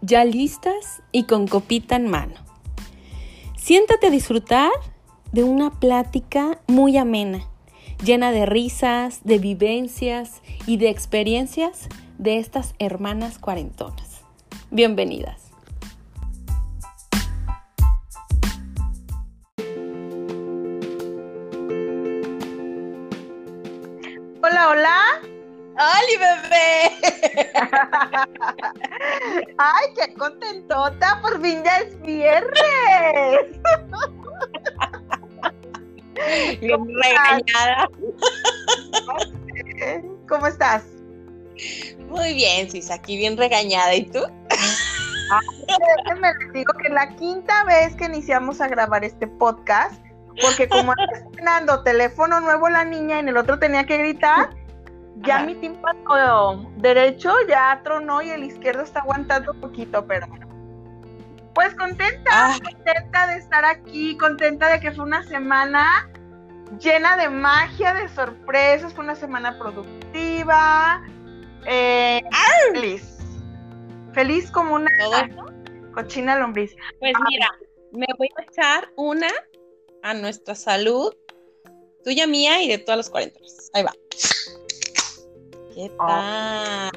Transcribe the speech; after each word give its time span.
ya 0.00 0.24
listas 0.24 1.02
y 1.12 1.24
con 1.24 1.46
copita 1.46 1.96
en 1.96 2.08
mano. 2.08 2.34
Siéntate 3.56 4.08
a 4.08 4.10
disfrutar 4.10 4.70
de 5.32 5.44
una 5.44 5.70
plática 5.70 6.60
muy 6.66 6.96
amena, 6.96 7.48
llena 8.04 8.30
de 8.30 8.46
risas, 8.46 9.20
de 9.24 9.38
vivencias 9.38 10.42
y 10.66 10.76
de 10.76 10.90
experiencias 10.90 11.88
de 12.18 12.38
estas 12.38 12.74
hermanas 12.78 13.38
cuarentonas. 13.38 14.22
Bienvenidas. 14.70 15.45
¡Ay, 29.58 29.86
qué 29.96 30.14
contentota! 30.14 31.20
Por 31.20 31.40
fin 31.42 31.62
ya 31.64 31.78
es 31.78 32.00
viernes. 32.02 33.60
Bien 36.60 36.80
regañada. 37.02 37.90
¿Cómo 40.28 40.46
estás? 40.46 40.84
Muy 42.08 42.34
bien, 42.34 42.70
Cis, 42.70 42.90
aquí 42.90 43.16
bien 43.16 43.36
regañada. 43.36 43.94
¿Y 43.94 44.06
tú? 44.06 44.20
Les 46.20 46.52
digo 46.52 46.72
que 46.82 46.88
la 46.88 47.14
quinta 47.16 47.64
vez 47.64 47.94
que 47.96 48.04
iniciamos 48.04 48.60
a 48.60 48.68
grabar 48.68 49.04
este 49.04 49.26
podcast, 49.26 50.00
porque 50.40 50.68
como 50.68 50.92
está 50.92 51.18
estrenando 51.18 51.82
teléfono 51.82 52.40
nuevo 52.40 52.68
la 52.68 52.84
niña 52.84 53.16
y 53.16 53.20
en 53.20 53.28
el 53.28 53.36
otro 53.36 53.58
tenía 53.58 53.84
que 53.84 53.98
gritar, 53.98 54.50
ya 55.22 55.36
Ajá. 55.36 55.46
mi 55.46 55.54
tímpano 55.54 56.70
derecho 56.76 57.32
ya 57.48 57.80
tronó 57.82 58.22
y 58.22 58.30
el 58.30 58.44
izquierdo 58.44 58.82
está 58.82 59.00
aguantando 59.00 59.52
un 59.52 59.60
poquito, 59.60 60.06
pero. 60.06 60.26
Pues 61.54 61.74
contenta, 61.74 62.30
Ah, 62.30 62.58
contenta 62.62 63.26
de 63.28 63.38
estar 63.38 63.64
aquí, 63.64 64.16
contenta 64.18 64.68
de 64.68 64.78
que 64.78 64.92
fue 64.92 65.04
una 65.04 65.22
semana 65.22 66.10
llena 66.80 67.16
de 67.16 67.30
magia, 67.30 67.94
de 67.94 68.08
sorpresas, 68.10 68.92
fue 68.92 69.04
una 69.04 69.14
semana 69.14 69.58
productiva, 69.58 71.02
eh, 71.64 72.22
feliz, 72.72 73.18
feliz 74.12 74.50
como 74.50 74.74
una 74.74 74.90
todo 74.98 75.46
cochina 75.94 76.38
lombriz. 76.38 76.76
Pues 77.00 77.14
mira, 77.30 77.48
me 77.92 78.06
voy 78.18 78.28
a 78.36 78.42
echar 78.42 78.90
una 78.96 79.28
a 80.02 80.12
nuestra 80.12 80.54
salud, 80.54 81.14
tuya, 82.04 82.26
mía 82.26 82.62
y 82.62 82.68
de 82.68 82.78
todas 82.78 82.98
las 82.98 83.10
cuarentenas. 83.10 83.70
Ahí 83.72 83.82
va. 83.82 83.92
¿Qué 85.76 85.90
tal? 85.98 86.90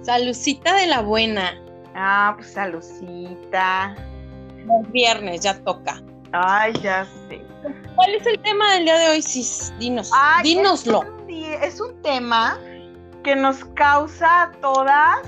Salucita 0.00 0.76
de 0.76 0.86
la 0.86 1.02
buena. 1.02 1.52
Ah, 1.94 2.32
pues 2.34 2.54
salucita. 2.54 3.94
El 4.56 4.90
viernes 4.90 5.42
ya 5.42 5.62
toca. 5.62 6.02
Ay, 6.32 6.72
ya 6.80 7.04
sé. 7.28 7.42
¿Cuál 7.96 8.14
es 8.14 8.26
el 8.26 8.40
tema 8.40 8.72
del 8.72 8.84
día 8.86 8.96
de 8.96 9.08
hoy, 9.10 9.20
Cis? 9.20 9.74
Dinos, 9.78 10.10
Ay, 10.14 10.42
dínoslo. 10.42 11.04
Es 11.28 11.82
un 11.82 12.00
tema 12.00 12.58
que 13.24 13.36
nos 13.36 13.62
causa 13.74 14.44
a 14.44 14.52
todas 14.62 15.18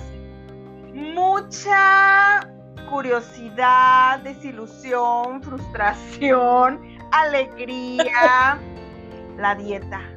mucha 0.95 2.49
curiosidad, 2.89 4.21
desilusión, 4.21 5.43
frustración, 5.43 6.81
alegría. 7.13 8.59
la 9.37 9.55
dieta. 9.57 10.12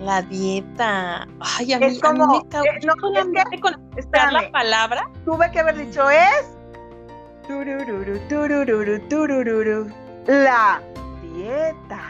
La 0.00 0.22
dieta. 0.22 1.26
Ay, 1.40 1.72
a 1.74 1.78
mí, 1.78 1.84
Es 1.86 2.02
a 2.02 2.12
mí 2.12 2.18
como- 2.18 2.42
me 2.42 2.48
causa 2.48 2.70
eh, 2.70 2.80
no, 2.86 2.94
solamente 3.00 3.60
con 3.60 3.74
escuchar 3.74 3.98
Espérame, 3.98 4.32
la 4.44 4.50
palabra. 4.50 5.10
tuve 5.24 5.50
que 5.50 5.60
haber 5.60 5.76
dicho 5.76 6.08
es. 6.08 6.56
turururu, 7.46 8.18
turururu, 8.28 9.00
turururu, 9.08 9.90
La 10.26 10.80
dieta. 11.22 12.00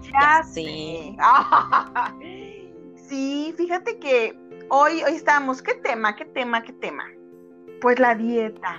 Ya 0.00 0.10
Ya 0.12 0.42
sé. 0.44 0.52
sé. 0.52 1.16
Sí, 3.08 3.52
fíjate 3.58 3.98
que 3.98 4.38
hoy, 4.70 5.02
hoy 5.02 5.14
estamos, 5.14 5.60
¿qué 5.62 5.74
tema? 5.74 6.16
¿Qué 6.16 6.24
tema? 6.24 6.62
¿Qué 6.62 6.72
tema? 6.72 7.04
Pues 7.82 7.98
la 7.98 8.14
dieta. 8.14 8.76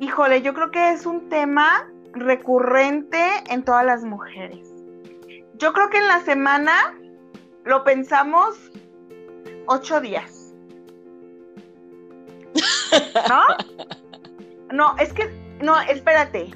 Híjole, 0.00 0.40
yo 0.42 0.54
creo 0.54 0.70
que 0.70 0.92
es 0.92 1.04
un 1.04 1.28
tema 1.28 1.86
recurrente 2.12 3.20
en 3.50 3.64
todas 3.64 3.84
las 3.84 4.02
mujeres. 4.04 4.72
Yo 5.58 5.72
creo 5.72 5.90
que 5.90 5.98
en 5.98 6.08
la 6.08 6.20
semana 6.20 6.94
lo 7.64 7.84
pensamos 7.84 8.56
ocho 9.66 10.00
días. 10.00 10.54
¿No? 13.28 13.42
No, 14.72 14.96
es 14.98 15.12
que, 15.12 15.28
no, 15.60 15.80
espérate. 15.80 16.50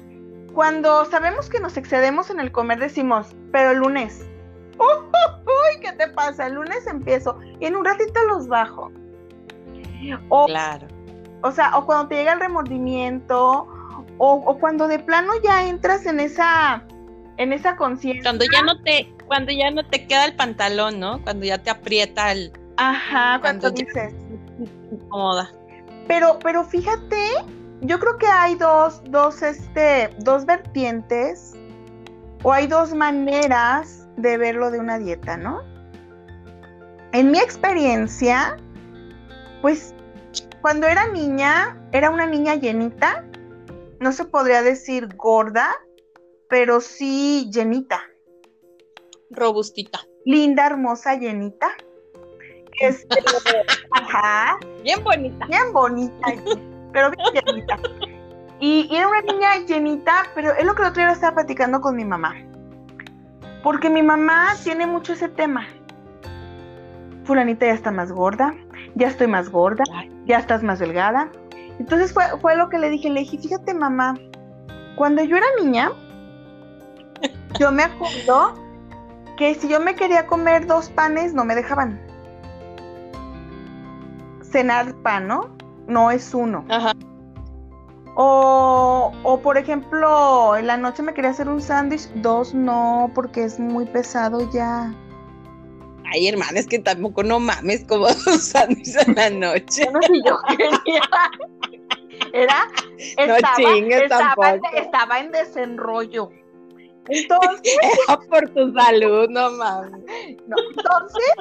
Cuando 0.53 1.05
sabemos 1.05 1.49
que 1.49 1.59
nos 1.59 1.77
excedemos 1.77 2.29
en 2.29 2.39
el 2.39 2.51
comer 2.51 2.79
decimos, 2.79 3.35
pero 3.51 3.71
el 3.71 3.77
lunes. 3.79 4.25
Uy, 4.79 5.81
¿qué 5.81 5.91
te 5.93 6.07
pasa? 6.09 6.47
El 6.47 6.53
lunes 6.53 6.85
empiezo 6.87 7.39
y 7.59 7.65
en 7.65 7.75
un 7.75 7.85
ratito 7.85 8.23
los 8.27 8.47
bajo. 8.47 8.91
O, 10.29 10.45
Claro. 10.45 10.87
o 11.41 11.51
sea, 11.51 11.77
o 11.77 11.85
cuando 11.85 12.07
te 12.09 12.15
llega 12.15 12.33
el 12.33 12.39
remordimiento, 12.39 13.67
o, 14.17 14.33
o 14.33 14.59
cuando 14.59 14.87
de 14.87 14.99
plano 14.99 15.33
ya 15.43 15.67
entras 15.67 16.05
en 16.05 16.19
esa, 16.19 16.83
en 17.37 17.53
esa 17.53 17.75
conciencia. 17.75 18.23
Cuando 18.23 18.45
ya 18.45 18.61
no 18.61 18.81
te, 18.81 19.13
cuando 19.27 19.51
ya 19.51 19.71
no 19.71 19.85
te 19.85 20.05
queda 20.07 20.25
el 20.25 20.35
pantalón, 20.35 20.99
¿no? 20.99 21.21
Cuando 21.23 21.45
ya 21.45 21.57
te 21.57 21.69
aprieta 21.69 22.31
el 22.31 22.51
Ajá, 22.77 23.39
cuando 23.41 23.71
dices. 23.71 24.13
incómoda. 24.91 25.51
Pero, 26.07 26.39
pero 26.39 26.63
fíjate, 26.63 27.31
yo 27.81 27.99
creo 27.99 28.17
que 28.17 28.27
hay 28.27 28.55
dos, 28.55 29.01
dos, 29.05 29.41
este, 29.41 30.09
dos 30.19 30.45
vertientes, 30.45 31.53
o 32.43 32.51
hay 32.51 32.67
dos 32.67 32.93
maneras 32.93 34.07
de 34.17 34.37
verlo 34.37 34.69
de 34.69 34.79
una 34.79 34.99
dieta, 34.99 35.37
¿no? 35.37 35.61
En 37.13 37.31
mi 37.31 37.39
experiencia, 37.39 38.57
pues, 39.61 39.93
cuando 40.61 40.87
era 40.87 41.07
niña, 41.07 41.77
era 41.91 42.09
una 42.09 42.25
niña 42.25 42.55
llenita, 42.55 43.23
no 43.99 44.11
se 44.11 44.25
podría 44.25 44.61
decir 44.61 45.15
gorda, 45.15 45.71
pero 46.53 46.81
sí 46.81 47.49
llenita, 47.51 47.99
Robustita. 49.31 50.01
linda, 50.23 50.67
hermosa, 50.67 51.15
llenita. 51.15 51.71
Este, 52.79 53.17
ajá, 53.91 54.59
Bien 54.83 55.03
bonita. 55.03 55.47
bien 55.47 55.73
bonita, 55.73 56.27
pero 56.93 57.09
bien 57.09 57.43
llenita. 57.43 57.79
Y, 58.59 58.87
y 58.87 58.95
era 58.95 59.07
una 59.07 59.21
niña 59.21 59.65
llenita, 59.65 60.27
pero 60.35 60.51
es 60.53 60.63
lo 60.63 60.75
que 60.75 60.83
el 60.83 60.89
otro 60.89 61.01
día 61.01 61.11
estaba 61.11 61.33
platicando 61.37 61.81
con 61.81 61.95
mi 61.95 62.05
mamá. 62.05 62.35
Porque 63.63 63.89
mi 63.89 64.03
mamá 64.03 64.53
tiene 64.63 64.85
mucho 64.85 65.13
ese 65.13 65.29
tema. 65.29 65.65
Fulanita 67.23 67.65
ya 67.65 67.73
está 67.73 67.89
más 67.89 68.11
gorda, 68.11 68.53
ya 68.93 69.07
estoy 69.07 69.25
más 69.25 69.49
gorda, 69.49 69.85
ya 70.27 70.37
estás 70.37 70.61
más 70.61 70.77
delgada. 70.77 71.31
Entonces 71.79 72.13
fue, 72.13 72.25
fue 72.41 72.55
lo 72.55 72.69
que 72.69 72.77
le 72.77 72.91
dije, 72.91 73.09
le 73.09 73.21
dije, 73.21 73.39
fíjate 73.39 73.73
mamá, 73.73 74.13
cuando 74.95 75.23
yo 75.23 75.35
era 75.35 75.47
niña, 75.59 75.91
yo 77.59 77.71
me 77.71 77.83
acuerdo 77.83 78.53
que 79.37 79.55
si 79.55 79.67
yo 79.67 79.79
me 79.79 79.95
quería 79.95 80.27
comer 80.27 80.67
dos 80.67 80.89
panes, 80.89 81.33
no 81.33 81.45
me 81.45 81.55
dejaban. 81.55 81.99
Cenar 84.41 84.93
pan, 85.01 85.27
¿no? 85.27 85.55
No 85.87 86.11
es 86.11 86.33
uno. 86.33 86.65
Ajá. 86.69 86.93
O, 88.15 89.11
o, 89.23 89.39
por 89.39 89.57
ejemplo, 89.57 90.55
en 90.55 90.67
la 90.67 90.77
noche 90.77 91.01
me 91.01 91.13
quería 91.13 91.31
hacer 91.31 91.49
un 91.49 91.61
sándwich, 91.61 92.07
dos 92.15 92.53
no, 92.53 93.11
porque 93.15 93.43
es 93.43 93.59
muy 93.59 93.85
pesado 93.85 94.49
ya. 94.51 94.93
Ay, 96.11 96.27
hermana, 96.27 96.59
es 96.59 96.67
que 96.67 96.77
tampoco 96.77 97.23
no 97.23 97.39
mames 97.39 97.85
como 97.85 98.05
dos 98.25 98.43
sándwiches 98.43 99.07
en 99.07 99.15
la 99.15 99.29
noche. 99.31 99.89
No 99.91 99.99
si 100.03 100.21
yo 100.23 100.37
quería. 100.47 101.01
Era, 102.33 102.67
No 103.27 103.35
chingues 103.57 104.03
estaba, 104.03 104.53
en, 104.53 104.61
estaba 104.75 105.19
en 105.19 105.31
desenrollo. 105.31 106.29
Entonces, 107.09 107.77
Era 108.07 108.17
por 108.29 108.49
tu 108.49 108.73
salud, 108.73 109.27
no 109.29 109.51
mames. 109.51 109.91
no, 110.47 110.55
entonces, 110.75 111.33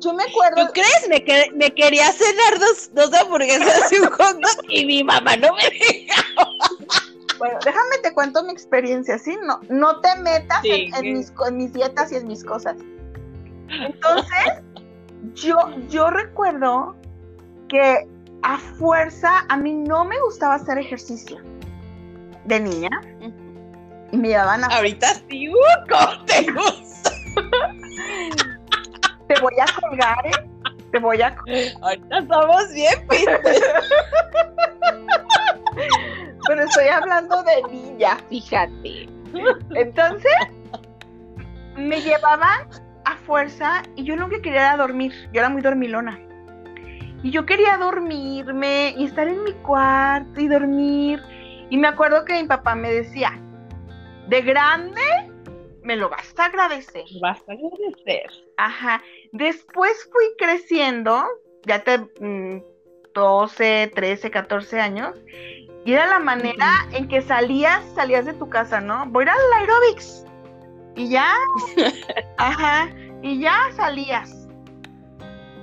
yo 0.00 0.14
me 0.14 0.22
acuerdo, 0.24 0.66
¿Tú 0.66 0.72
crees? 0.72 1.08
Me, 1.08 1.22
que- 1.22 1.50
me 1.54 1.70
quería 1.74 2.10
cenar 2.12 2.58
dos, 2.58 2.90
dos 2.94 3.12
hamburguesas 3.12 3.92
y 3.92 3.96
un 3.98 4.08
hot 4.10 4.36
dog 4.36 4.64
y 4.70 4.84
mi 4.86 5.04
mamá 5.04 5.36
no 5.36 5.48
me 5.54 5.62
dejaba. 5.64 6.48
bueno, 7.38 7.58
déjame 7.64 7.98
te 8.02 8.12
cuento 8.14 8.42
mi 8.42 8.52
experiencia, 8.52 9.18
¿sí? 9.18 9.36
No, 9.44 9.60
no 9.68 10.00
te 10.00 10.16
metas 10.16 10.64
en, 10.64 10.90
Sí. 10.94 11.12
mis, 11.12 11.30
co- 11.30 11.46
en 11.48 11.56
mis 11.58 11.72
dietas 11.74 12.10
y 12.12 12.16
en 12.16 12.26
mis 12.28 12.42
cosas. 12.44 12.76
Entonces, 13.68 14.62
yo, 15.34 15.56
yo 15.90 16.08
recuerdo 16.10 16.96
que 17.68 18.08
a 18.42 18.58
fuerza 18.58 19.44
a 19.50 19.56
mí 19.58 19.74
no 19.74 20.04
me 20.06 20.18
gustaba 20.22 20.54
hacer 20.54 20.78
ejercicio 20.78 21.38
de 22.46 22.58
niña 22.58 22.88
me 23.20 23.30
llevaban 24.12 24.64
a 24.64 24.66
Ahorita 24.68 25.14
sí, 25.28 25.48
uh, 25.48 25.54
¿cómo 25.88 26.24
te 26.24 26.50
gusta? 26.52 27.10
te 29.28 29.40
voy 29.40 29.54
a 29.60 29.80
colgar, 29.80 30.26
¿eh? 30.26 30.32
Te 30.92 30.98
voy 30.98 31.22
a... 31.22 31.36
Ahorita 31.82 32.26
somos 32.26 32.72
bien 32.72 33.06
pintes. 33.08 33.62
Pero 36.46 36.62
estoy 36.62 36.88
hablando 36.88 37.42
de 37.44 37.62
niña, 37.70 38.18
fíjate. 38.28 39.08
Entonces, 39.74 40.32
me 41.76 42.00
llevaban 42.00 42.66
a 43.04 43.16
fuerza 43.18 43.82
y 43.94 44.02
yo 44.04 44.16
lo 44.16 44.28
que 44.28 44.42
quería 44.42 44.60
era 44.60 44.76
dormir. 44.76 45.12
Yo 45.32 45.40
era 45.40 45.48
muy 45.48 45.62
dormilona. 45.62 46.18
Y 47.22 47.30
yo 47.30 47.46
quería 47.46 47.76
dormirme 47.76 48.94
y 48.96 49.04
estar 49.04 49.28
en 49.28 49.44
mi 49.44 49.52
cuarto 49.52 50.40
y 50.40 50.48
dormir. 50.48 51.22
Y 51.68 51.76
me 51.76 51.86
acuerdo 51.86 52.24
que 52.24 52.40
mi 52.40 52.48
papá 52.48 52.74
me 52.74 52.90
decía, 52.90 53.38
de 54.30 54.42
grande 54.42 55.02
me 55.82 55.96
lo 55.96 56.08
vas 56.08 56.32
a 56.38 56.44
agradecer. 56.44 57.04
Vas 57.20 57.40
a 57.48 57.52
agradecer. 57.52 58.30
Ajá. 58.56 59.02
Después 59.32 60.08
fui 60.12 60.24
creciendo, 60.38 61.24
ya 61.64 61.82
te 61.82 61.98
12, 63.12 63.90
13, 63.92 64.30
14 64.30 64.80
años, 64.80 65.16
y 65.84 65.94
era 65.94 66.06
la 66.06 66.20
manera 66.20 66.86
en 66.92 67.08
que 67.08 67.22
salías, 67.22 67.82
salías 67.94 68.24
de 68.24 68.34
tu 68.34 68.48
casa, 68.48 68.80
¿no? 68.80 69.04
Voy 69.06 69.22
a 69.22 69.26
ir 69.26 69.30
al 69.30 69.60
aerobics. 69.60 70.24
Y 70.94 71.08
ya, 71.08 71.34
ajá, 72.36 72.88
y 73.22 73.40
ya 73.40 73.70
salías. 73.74 74.48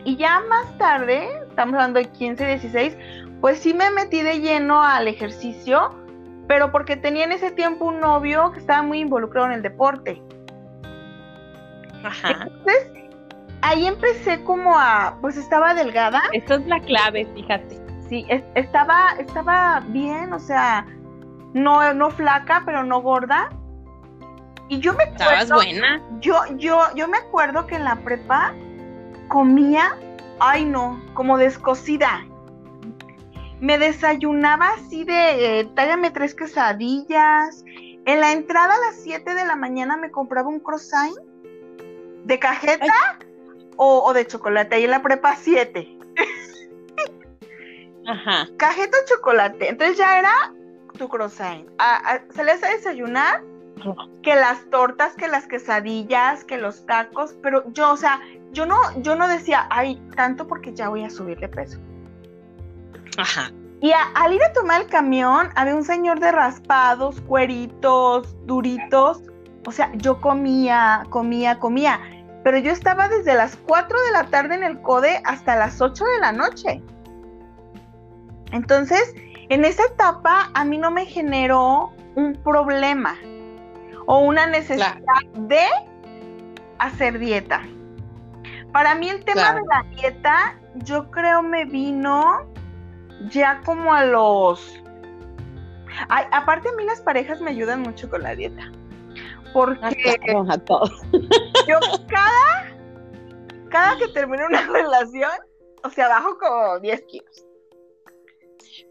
Y 0.03 0.17
ya 0.17 0.41
más 0.41 0.77
tarde, 0.77 1.29
estamos 1.49 1.75
hablando 1.75 1.99
de 1.99 2.05
15, 2.05 2.45
16, 2.45 2.97
pues 3.39 3.59
sí 3.59 3.73
me 3.73 3.91
metí 3.91 4.21
de 4.21 4.39
lleno 4.39 4.81
al 4.81 5.07
ejercicio, 5.07 6.06
pero 6.47 6.71
porque 6.71 6.95
tenía 6.95 7.25
en 7.25 7.31
ese 7.33 7.51
tiempo 7.51 7.85
un 7.85 7.99
novio 7.99 8.51
que 8.51 8.59
estaba 8.59 8.81
muy 8.81 8.99
involucrado 8.99 9.47
en 9.47 9.53
el 9.53 9.61
deporte. 9.61 10.21
Ajá. 12.03 12.29
Entonces, 12.43 12.91
ahí 13.61 13.85
empecé 13.87 14.43
como 14.43 14.77
a, 14.77 15.17
pues 15.21 15.37
estaba 15.37 15.73
delgada. 15.73 16.21
Esta 16.31 16.55
es 16.55 16.65
la 16.67 16.79
clave, 16.79 17.25
fíjate. 17.35 17.79
Sí, 18.07 18.25
es- 18.29 18.43
estaba, 18.55 19.11
estaba 19.19 19.81
bien, 19.87 20.31
o 20.31 20.39
sea, 20.39 20.85
no, 21.53 21.93
no 21.93 22.09
flaca, 22.11 22.61
pero 22.65 22.83
no 22.83 23.01
gorda. 23.01 23.49
Y 24.69 24.79
yo 24.79 24.93
me 24.93 25.03
Estabas 25.05 25.43
acuerdo, 25.49 25.55
buena. 25.55 26.01
yo, 26.19 26.35
yo, 26.57 26.79
yo 26.95 27.07
me 27.07 27.17
acuerdo 27.17 27.65
que 27.67 27.75
en 27.75 27.85
la 27.85 27.95
prepa 27.97 28.53
comía, 29.29 29.95
ay 30.39 30.65
no, 30.65 31.01
como 31.13 31.37
descosida. 31.37 32.25
Me 33.59 33.77
desayunaba 33.77 34.69
así 34.69 35.03
de, 35.03 35.59
eh, 35.59 35.65
tállame 35.75 36.11
tres 36.11 36.35
quesadillas. 36.35 37.63
En 38.05 38.21
la 38.21 38.31
entrada 38.31 38.73
a 38.75 38.79
las 38.79 39.01
7 39.01 39.33
de 39.35 39.45
la 39.45 39.55
mañana 39.55 39.97
me 39.97 40.11
compraba 40.11 40.47
un 40.47 40.59
croissant 40.59 41.13
de 42.25 42.39
cajeta 42.39 42.93
o, 43.75 44.03
o 44.05 44.13
de 44.13 44.25
chocolate. 44.27 44.75
Ahí 44.75 44.83
en 44.85 44.91
la 44.91 45.01
prepa 45.01 45.35
7. 45.35 45.93
Ajá. 48.07 48.47
cajeta 48.57 48.97
o 49.03 49.05
chocolate. 49.07 49.69
Entonces 49.69 49.97
ya 49.97 50.17
era 50.19 50.53
tu 50.97 51.09
croissant. 51.09 51.67
A- 51.77 52.13
a- 52.13 52.21
salías 52.33 52.63
a 52.63 52.69
desayunar, 52.69 53.43
que 54.23 54.35
las 54.35 54.63
tortas, 54.71 55.13
que 55.15 55.27
las 55.27 55.45
quesadillas, 55.47 56.43
que 56.43 56.57
los 56.57 56.85
tacos, 56.85 57.35
pero 57.43 57.63
yo, 57.73 57.91
o 57.91 57.97
sea, 57.97 58.19
yo 58.51 58.65
no, 58.65 58.77
yo 59.01 59.15
no 59.15 59.27
decía, 59.27 59.67
ay, 59.69 60.01
tanto 60.15 60.47
porque 60.47 60.73
ya 60.73 60.89
voy 60.89 61.03
a 61.03 61.09
subir 61.09 61.37
de 61.39 61.47
peso. 61.49 61.79
Ajá. 63.17 63.51
Y 63.81 63.91
a- 63.91 64.07
al 64.15 64.33
ir 64.33 64.43
a 64.43 64.51
tomar 64.53 64.81
el 64.81 64.87
camión, 64.87 65.49
había 65.55 65.75
un 65.75 65.83
señor 65.83 66.19
de 66.19 66.31
raspados, 66.31 67.21
cueritos, 67.21 68.35
duritos. 68.45 69.21
O 69.67 69.71
sea, 69.71 69.91
yo 69.95 70.19
comía, 70.19 71.03
comía, 71.09 71.59
comía. 71.59 71.99
Pero 72.43 72.57
yo 72.57 72.71
estaba 72.71 73.07
desde 73.09 73.33
las 73.35 73.55
4 73.57 73.97
de 74.05 74.11
la 74.11 74.23
tarde 74.25 74.55
en 74.55 74.63
el 74.63 74.81
CODE 74.81 75.21
hasta 75.25 75.55
las 75.55 75.81
8 75.81 76.05
de 76.05 76.19
la 76.19 76.31
noche. 76.31 76.81
Entonces, 78.51 79.13
en 79.49 79.65
esa 79.65 79.83
etapa 79.85 80.49
a 80.53 80.63
mí 80.63 80.77
no 80.77 80.89
me 80.91 81.05
generó 81.05 81.91
un 82.15 82.33
problema 82.43 83.15
o 84.05 84.19
una 84.19 84.47
necesidad 84.47 84.97
de 85.35 85.61
hacer 86.79 87.19
dieta. 87.19 87.61
Para 88.71 88.95
mí 88.95 89.09
el 89.09 89.23
tema 89.25 89.41
Claro. 89.41 89.59
de 89.59 89.65
la 89.67 89.95
dieta, 89.95 90.55
yo 90.75 91.09
creo 91.11 91.41
me 91.43 91.65
vino 91.65 92.45
ya 93.29 93.61
como 93.65 93.93
a 93.93 94.05
los... 94.05 94.73
Ay, 96.09 96.25
aparte 96.31 96.69
a 96.69 96.73
mí 96.73 96.83
las 96.85 97.01
parejas 97.01 97.41
me 97.41 97.51
ayudan 97.51 97.81
mucho 97.81 98.09
con 98.09 98.23
la 98.23 98.35
dieta. 98.35 98.71
Ah, 98.71 99.49
Porque 99.53 100.17
claro, 100.23 100.45
a 100.49 100.57
todos. 100.57 100.91
yo 101.67 101.79
cada, 102.07 102.75
cada 103.69 103.97
que 103.97 104.07
termino 104.09 104.45
una 104.45 104.61
relación, 104.71 105.31
o 105.83 105.89
sea, 105.89 106.07
bajo 106.09 106.37
como 106.37 106.79
10 106.79 107.01
kilos. 107.03 107.45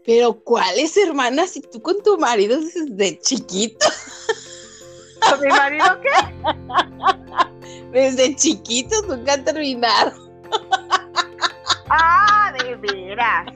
Pero 0.05 0.33
¿cuáles 0.41 0.97
hermanas? 0.97 1.51
Si 1.51 1.61
tú 1.61 1.81
con 1.81 2.01
tu 2.01 2.17
marido 2.17 2.59
desde 2.59 3.19
chiquito, 3.19 3.85
¿Con 5.29 5.41
mi 5.41 5.47
marido 5.47 5.85
qué? 6.01 7.91
desde 7.91 8.35
chiquitos 8.35 9.07
nunca 9.07 9.43
terminaron. 9.43 10.13
Ah, 11.89 12.53
de 12.63 12.75
veras. 12.75 13.47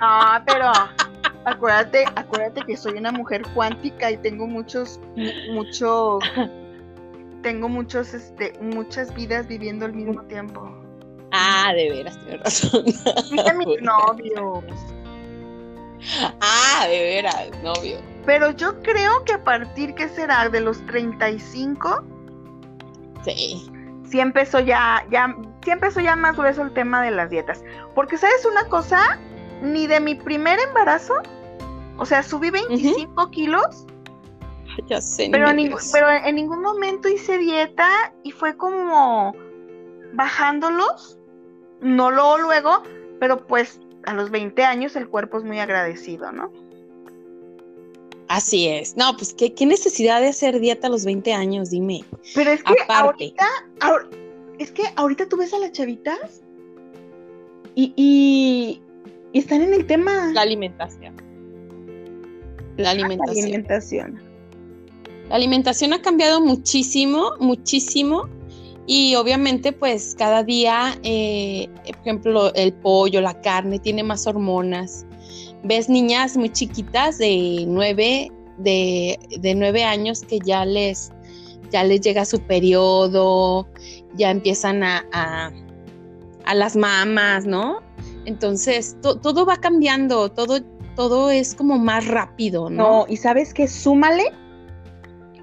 No, 0.00 0.42
pero 0.46 0.72
acuérdate, 1.44 2.04
acuérdate 2.16 2.62
que 2.62 2.76
soy 2.76 2.94
una 2.98 3.12
mujer 3.12 3.42
cuántica 3.54 4.10
y 4.10 4.16
tengo 4.18 4.46
muchos, 4.46 5.00
mu- 5.16 5.54
muchos, 5.54 6.22
tengo 7.42 7.68
muchos, 7.68 8.14
este, 8.14 8.52
muchas 8.60 9.14
vidas 9.14 9.46
viviendo 9.46 9.84
al 9.86 9.92
mismo 9.92 10.22
tiempo. 10.24 10.70
Ah, 11.32 11.72
de 11.74 11.88
veras, 11.90 12.18
tienes 12.24 12.40
razón. 12.42 12.84
Dije 12.84 13.54
mis 13.54 13.80
novios. 13.82 14.64
Ah, 16.40 16.86
de 16.88 17.00
veras, 17.00 17.50
novio. 17.62 17.98
Pero 18.26 18.50
yo 18.50 18.80
creo 18.82 19.24
que 19.24 19.32
a 19.34 19.42
partir, 19.44 19.94
¿qué 19.94 20.08
será? 20.08 20.48
De 20.48 20.60
los 20.60 20.84
35, 20.86 22.04
Sí. 23.24 23.70
sí 24.08 24.20
empezó 24.20 24.58
ya, 24.60 25.04
ya, 25.10 25.34
sí 25.64 25.70
empezó 25.70 26.00
ya 26.00 26.16
más 26.16 26.36
grueso 26.36 26.62
el 26.62 26.72
tema 26.72 27.02
de 27.02 27.12
las 27.12 27.30
dietas. 27.30 27.62
Porque, 27.94 28.18
¿sabes 28.18 28.44
una 28.44 28.64
cosa? 28.68 29.18
Ni 29.62 29.86
de 29.86 30.00
mi 30.00 30.14
primer 30.14 30.58
embarazo, 30.60 31.14
o 31.98 32.04
sea, 32.04 32.22
subí 32.22 32.50
25 32.50 33.30
kilos, 33.30 33.86
Ya 34.88 35.00
sé. 35.00 35.28
pero, 35.30 35.48
en 35.48 35.72
pero 35.92 36.10
en 36.10 36.34
ningún 36.34 36.60
momento 36.62 37.08
hice 37.08 37.38
dieta 37.38 38.12
y 38.22 38.32
fue 38.32 38.56
como 38.56 39.34
bajándolos, 40.14 41.18
no 41.80 42.10
luego, 42.10 42.38
luego, 42.38 42.82
pero 43.20 43.46
pues 43.46 43.80
a 44.04 44.14
los 44.14 44.30
20 44.30 44.64
años 44.64 44.96
el 44.96 45.08
cuerpo 45.08 45.38
es 45.38 45.44
muy 45.44 45.58
agradecido, 45.60 46.32
¿no? 46.32 46.50
Así 48.28 48.66
es. 48.66 48.96
No, 48.96 49.14
pues 49.16 49.34
¿qué, 49.34 49.52
qué 49.54 49.66
necesidad 49.66 50.20
de 50.22 50.28
hacer 50.28 50.58
dieta 50.58 50.86
a 50.86 50.90
los 50.90 51.04
20 51.04 51.34
años, 51.34 51.70
dime. 51.70 52.02
Pero 52.34 52.50
es 52.50 52.62
que 52.64 52.72
Aparte. 52.72 52.94
ahorita, 53.34 53.46
ahor- 53.80 54.08
es 54.58 54.70
que 54.72 54.82
ahorita 54.96 55.28
tú 55.28 55.36
ves 55.36 55.52
a 55.52 55.58
las 55.58 55.72
chavitas 55.72 56.42
y, 57.74 57.92
y, 57.96 58.81
y 59.32 59.38
están 59.40 59.62
en 59.62 59.74
el 59.74 59.86
tema 59.86 60.30
La 60.32 60.42
alimentación. 60.42 61.16
La 62.76 62.84
la 62.84 62.90
alimentación. 62.90 63.44
alimentación. 63.44 64.22
La 65.28 65.36
alimentación 65.36 65.92
ha 65.92 66.02
cambiado 66.02 66.40
muchísimo, 66.40 67.32
muchísimo. 67.40 68.28
Y 68.86 69.14
obviamente, 69.14 69.72
pues 69.72 70.14
cada 70.18 70.42
día, 70.42 70.98
eh, 71.04 71.68
por 71.86 71.96
ejemplo, 72.00 72.54
el 72.54 72.72
pollo, 72.72 73.20
la 73.20 73.40
carne, 73.40 73.78
tiene 73.78 74.02
más 74.02 74.26
hormonas. 74.26 75.06
Ves 75.62 75.88
niñas 75.88 76.36
muy 76.36 76.50
chiquitas 76.50 77.18
de 77.18 77.64
nueve, 77.68 78.32
de, 78.58 79.18
de 79.38 79.54
nueve 79.54 79.84
años 79.84 80.22
que 80.22 80.40
ya 80.40 80.64
les, 80.64 81.12
ya 81.70 81.84
les 81.84 82.00
llega 82.00 82.24
su 82.24 82.40
periodo, 82.40 83.68
ya 84.16 84.30
empiezan 84.30 84.82
a, 84.82 85.06
a, 85.12 85.52
a 86.44 86.54
las 86.54 86.74
mamas, 86.74 87.46
¿no? 87.46 87.80
Entonces, 88.24 88.96
to- 89.02 89.18
todo 89.18 89.44
va 89.46 89.56
cambiando, 89.56 90.30
todo, 90.30 90.60
todo 90.96 91.30
es 91.30 91.54
como 91.54 91.78
más 91.78 92.06
rápido, 92.06 92.70
¿no? 92.70 92.82
No, 92.82 93.06
y 93.08 93.16
sabes 93.16 93.52
que 93.54 93.66
súmale 93.68 94.32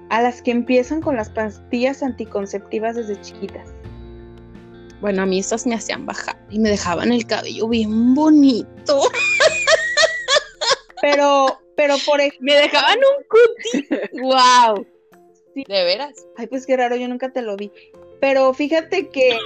a 0.08 0.22
las 0.22 0.42
que 0.42 0.50
empiezan 0.50 1.00
con 1.00 1.16
las 1.16 1.30
pastillas 1.30 2.02
anticonceptivas 2.02 2.96
desde 2.96 3.20
chiquitas. 3.20 3.68
Bueno, 5.00 5.22
a 5.22 5.26
mí 5.26 5.38
esas 5.38 5.66
me 5.66 5.74
hacían 5.74 6.04
bajar 6.04 6.38
y 6.50 6.58
me 6.58 6.68
dejaban 6.68 7.12
el 7.12 7.26
cabello 7.26 7.68
bien 7.68 8.14
bonito. 8.14 9.00
Pero, 11.00 11.58
pero 11.76 11.94
por 12.04 12.20
ejemplo, 12.20 12.38
Me 12.44 12.54
dejaban 12.56 12.98
un 12.98 13.24
cuti. 13.28 14.20
¡Wow! 14.22 14.86
Sí. 15.52 15.64
¿De 15.66 15.82
veras? 15.82 16.12
ay, 16.36 16.46
pues 16.46 16.64
qué 16.64 16.76
raro, 16.76 16.94
yo 16.94 17.08
nunca 17.08 17.32
te 17.32 17.42
lo 17.42 17.56
vi. 17.56 17.72
Pero 18.20 18.52
fíjate 18.52 19.08
que. 19.08 19.38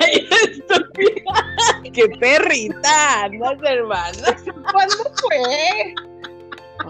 ¡Qué 1.92 2.08
perrita! 2.20 3.28
No, 3.32 3.50
hermana. 3.66 4.36
¿cuándo 4.72 4.94
fue? 5.20 5.94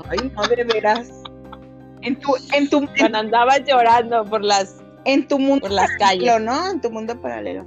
Ay, 0.08 0.32
no 0.34 0.42
de 0.48 0.64
veras. 0.64 1.10
En 2.02 2.18
tu, 2.20 2.34
en 2.52 2.68
tu, 2.68 2.86
Cuando 2.98 3.18
andaba 3.18 3.58
llorando 3.58 4.24
por 4.24 4.42
las, 4.42 4.76
en 5.04 5.26
tu 5.26 5.38
mundo 5.38 5.62
por 5.62 5.70
las 5.72 5.90
calles. 5.98 6.24
paralelo, 6.28 6.38
¿no? 6.52 6.70
En 6.70 6.80
tu 6.80 6.90
mundo 6.90 7.20
paralelo. 7.20 7.64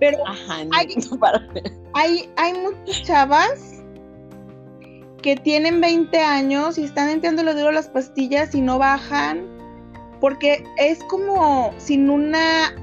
Pero 0.00 0.18
Ajá, 0.26 0.64
no, 0.64 1.18
para- 1.18 1.46
hay, 1.94 2.28
hay 2.36 2.52
muchas 2.54 3.02
chavas 3.04 3.82
que 5.22 5.36
tienen 5.36 5.80
20 5.80 6.18
años 6.18 6.76
y 6.76 6.84
están 6.84 7.08
entiéndole 7.08 7.54
duro 7.54 7.72
las 7.72 7.88
pastillas 7.88 8.54
y 8.54 8.60
no 8.60 8.78
bajan 8.78 9.46
porque 10.20 10.62
es 10.76 10.98
como 11.04 11.72
sin 11.78 12.10
una 12.10 12.74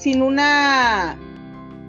sin 0.00 0.22
una 0.22 1.16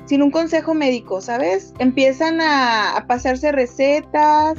sin 0.05 0.21
un 0.21 0.31
consejo 0.31 0.73
médico, 0.73 1.21
¿sabes? 1.21 1.73
Empiezan 1.79 2.41
a, 2.41 2.97
a 2.97 3.07
pasarse 3.07 3.51
recetas 3.51 4.57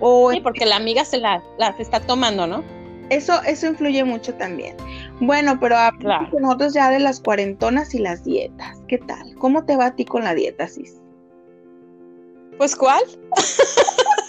o 0.00 0.30
Sí, 0.32 0.40
porque 0.40 0.64
la 0.66 0.76
amiga 0.76 1.04
se 1.04 1.18
la, 1.18 1.42
la 1.58 1.76
se 1.76 1.82
está 1.82 2.00
tomando, 2.00 2.46
¿no? 2.46 2.62
eso 3.10 3.42
eso 3.42 3.66
influye 3.66 4.04
mucho 4.04 4.32
también. 4.34 4.76
Bueno, 5.20 5.58
pero 5.60 5.76
hablamos 5.76 6.28
Claro. 6.28 6.40
nosotros 6.40 6.72
ya 6.74 6.90
de 6.90 7.00
las 7.00 7.20
cuarentonas 7.20 7.92
y 7.94 7.98
las 7.98 8.24
dietas. 8.24 8.78
¿Qué 8.86 8.98
tal? 8.98 9.34
¿Cómo 9.34 9.64
te 9.64 9.76
va 9.76 9.86
a 9.86 9.96
ti 9.96 10.04
con 10.04 10.22
la 10.22 10.34
dieta, 10.34 10.68
Cis? 10.68 10.94
Pues 12.56 12.76
¿cuál? 12.76 13.02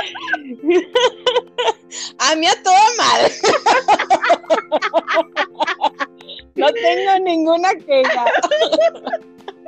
a 2.18 2.34
mí 2.36 2.46
a 2.46 2.62
toda 2.62 2.80
madre. 2.98 3.32
no 6.54 6.72
tengo 6.72 7.18
ninguna 7.24 7.74
queja. 7.74 8.26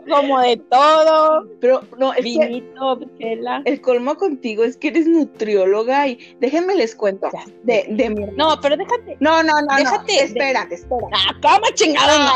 Como 0.09 0.41
de 0.41 0.57
todo, 0.57 1.47
Pero 1.61 1.83
no, 1.99 2.12
es 2.12 2.25
vinito. 2.25 2.99
El 3.21 3.81
colmo 3.81 4.17
contigo 4.17 4.65
es 4.65 4.77
que 4.77 4.89
eres 4.89 5.07
nutrióloga 5.07 6.09
y 6.09 6.19
déjenme 6.41 6.75
les 6.75 6.97
cuento 6.97 7.29
Ya 7.33 7.45
de, 7.62 7.87
de 7.89 8.11
mi 8.11 8.27
No, 8.37 8.61
pero 8.61 8.77
déjate. 8.77 9.17
No, 9.21 9.43
no, 9.43 9.62
no, 9.62 9.75
Déjate 9.77 10.17
no. 10.17 10.23
Espérate, 10.23 10.75
espérate. 10.75 11.15
Ah, 11.15 11.33
¿cómo 11.41 11.71
chingado 11.75 12.19
no? 12.19 12.33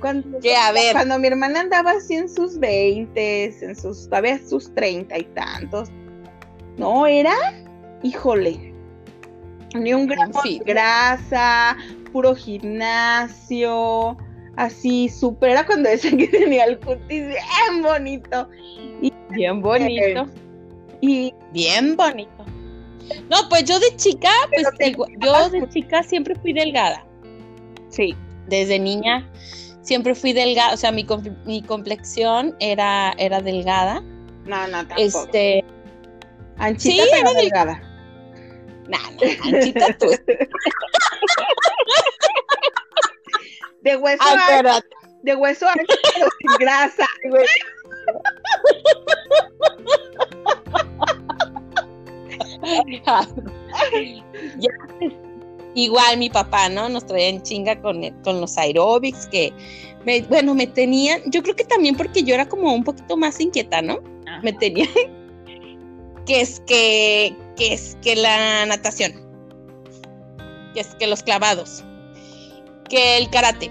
Cuando, 0.00 0.40
Que 0.40 0.56
a 0.56 0.72
ver, 0.72 0.94
cuando 0.94 1.18
mi 1.18 1.28
hermana 1.28 1.60
andaba 1.60 1.92
así 1.92 2.14
en 2.14 2.28
sus 2.28 2.58
20, 2.58 3.64
en 3.64 3.76
sus, 3.76 4.08
todavía 4.08 4.38
sus 4.38 4.74
treinta 4.74 5.16
y 5.18 5.24
tantos, 5.24 5.90
no 6.80 7.06
era, 7.06 7.34
híjole, 8.02 8.72
ni 9.74 9.92
un 9.94 10.06
gramo 10.06 10.40
de 10.42 10.58
grasa, 10.64 11.76
puro 12.12 12.34
gimnasio, 12.34 14.16
así 14.56 15.08
súper, 15.08 15.50
era 15.50 15.66
cuando 15.66 15.88
decían 15.90 16.18
que 16.18 16.26
tenía 16.38 16.64
el 16.64 16.78
cutis 16.80 17.26
bien 17.28 17.82
bonito. 17.82 18.48
bien 19.30 19.60
bonito. 19.62 20.26
Y 21.02 21.32
Bien 21.52 21.96
bonito. 21.96 22.44
No, 23.28 23.48
pues 23.48 23.64
yo 23.64 23.78
de 23.80 23.96
chica, 23.96 24.30
pues 24.52 24.66
igual- 24.88 25.10
yo 25.20 25.50
de 25.50 25.68
chica 25.68 26.02
siempre 26.02 26.34
fui 26.36 26.52
delgada. 26.52 27.04
sí, 27.88 28.14
Desde 28.48 28.78
niña 28.78 29.28
siempre 29.82 30.14
fui 30.14 30.32
delgada, 30.32 30.74
o 30.74 30.76
sea, 30.76 30.92
mi, 30.92 31.06
mi 31.46 31.62
complexión 31.62 32.54
era, 32.60 33.12
era 33.18 33.40
delgada. 33.40 34.00
no, 34.44 34.66
no, 34.68 34.86
tampoco. 34.86 34.94
Este, 35.00 35.64
Anchita 36.60 37.02
sí, 37.04 37.10
pero 37.12 37.32
delgada. 37.34 37.80
nah, 38.88 38.98
anchita 39.44 39.96
tú. 39.98 40.06
De 43.82 43.96
hueso 43.96 44.22
Ay, 44.22 44.32
ancho, 44.34 44.42
espérate. 44.52 44.88
de 45.22 45.34
hueso 45.36 45.66
ancho, 45.66 45.94
pero 46.14 46.28
sin 46.38 46.52
grasa, 46.58 47.06
güey. 47.30 47.46
Ya, 54.58 54.70
Igual 55.74 56.18
mi 56.18 56.28
papá, 56.30 56.68
¿no? 56.68 56.88
Nos 56.88 57.06
traía 57.06 57.28
en 57.28 57.42
chinga 57.42 57.80
con, 57.80 58.02
con 58.22 58.40
los 58.40 58.58
aeróbics 58.58 59.26
que, 59.28 59.52
me- 60.04 60.22
bueno, 60.22 60.52
me 60.54 60.66
tenían, 60.66 61.22
yo 61.26 61.42
creo 61.42 61.54
que 61.54 61.64
también 61.64 61.96
porque 61.96 62.24
yo 62.24 62.34
era 62.34 62.48
como 62.48 62.74
un 62.74 62.82
poquito 62.82 63.16
más 63.16 63.38
inquieta, 63.40 63.80
¿no? 63.80 64.00
Me 64.42 64.52
tenían 64.52 64.88
que 66.26 66.40
es 66.40 66.60
que, 66.60 67.36
que 67.56 67.74
es 67.74 67.96
que 68.02 68.16
la 68.16 68.66
natación, 68.66 69.12
que 70.74 70.80
es 70.80 70.94
que 70.96 71.06
los 71.06 71.22
clavados, 71.22 71.84
que 72.88 73.18
el 73.18 73.30
karate, 73.30 73.70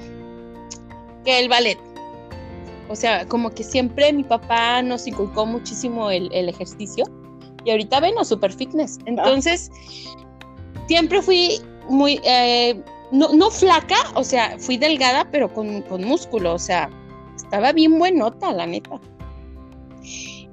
que 1.25 1.39
el 1.39 1.49
ballet. 1.49 1.77
O 2.89 2.95
sea, 2.95 3.27
como 3.27 3.51
que 3.51 3.63
siempre 3.63 4.11
mi 4.11 4.23
papá 4.23 4.81
nos 4.81 5.05
inculcó 5.05 5.45
muchísimo 5.45 6.09
el, 6.09 6.29
el 6.33 6.49
ejercicio 6.49 7.05
y 7.63 7.71
ahorita 7.71 7.99
ven, 7.99 8.13
super 8.25 8.51
fitness. 8.51 8.97
Entonces, 9.05 9.71
siempre 10.87 11.21
fui 11.21 11.61
muy, 11.87 12.19
eh, 12.23 12.81
no, 13.11 13.33
no 13.33 13.51
flaca, 13.51 13.97
o 14.15 14.23
sea, 14.23 14.57
fui 14.57 14.77
delgada, 14.77 15.29
pero 15.31 15.53
con, 15.53 15.81
con 15.83 16.03
músculo, 16.03 16.53
o 16.53 16.59
sea, 16.59 16.89
estaba 17.35 17.71
bien 17.71 17.97
buenota, 17.99 18.51
la 18.53 18.65
neta. 18.65 18.99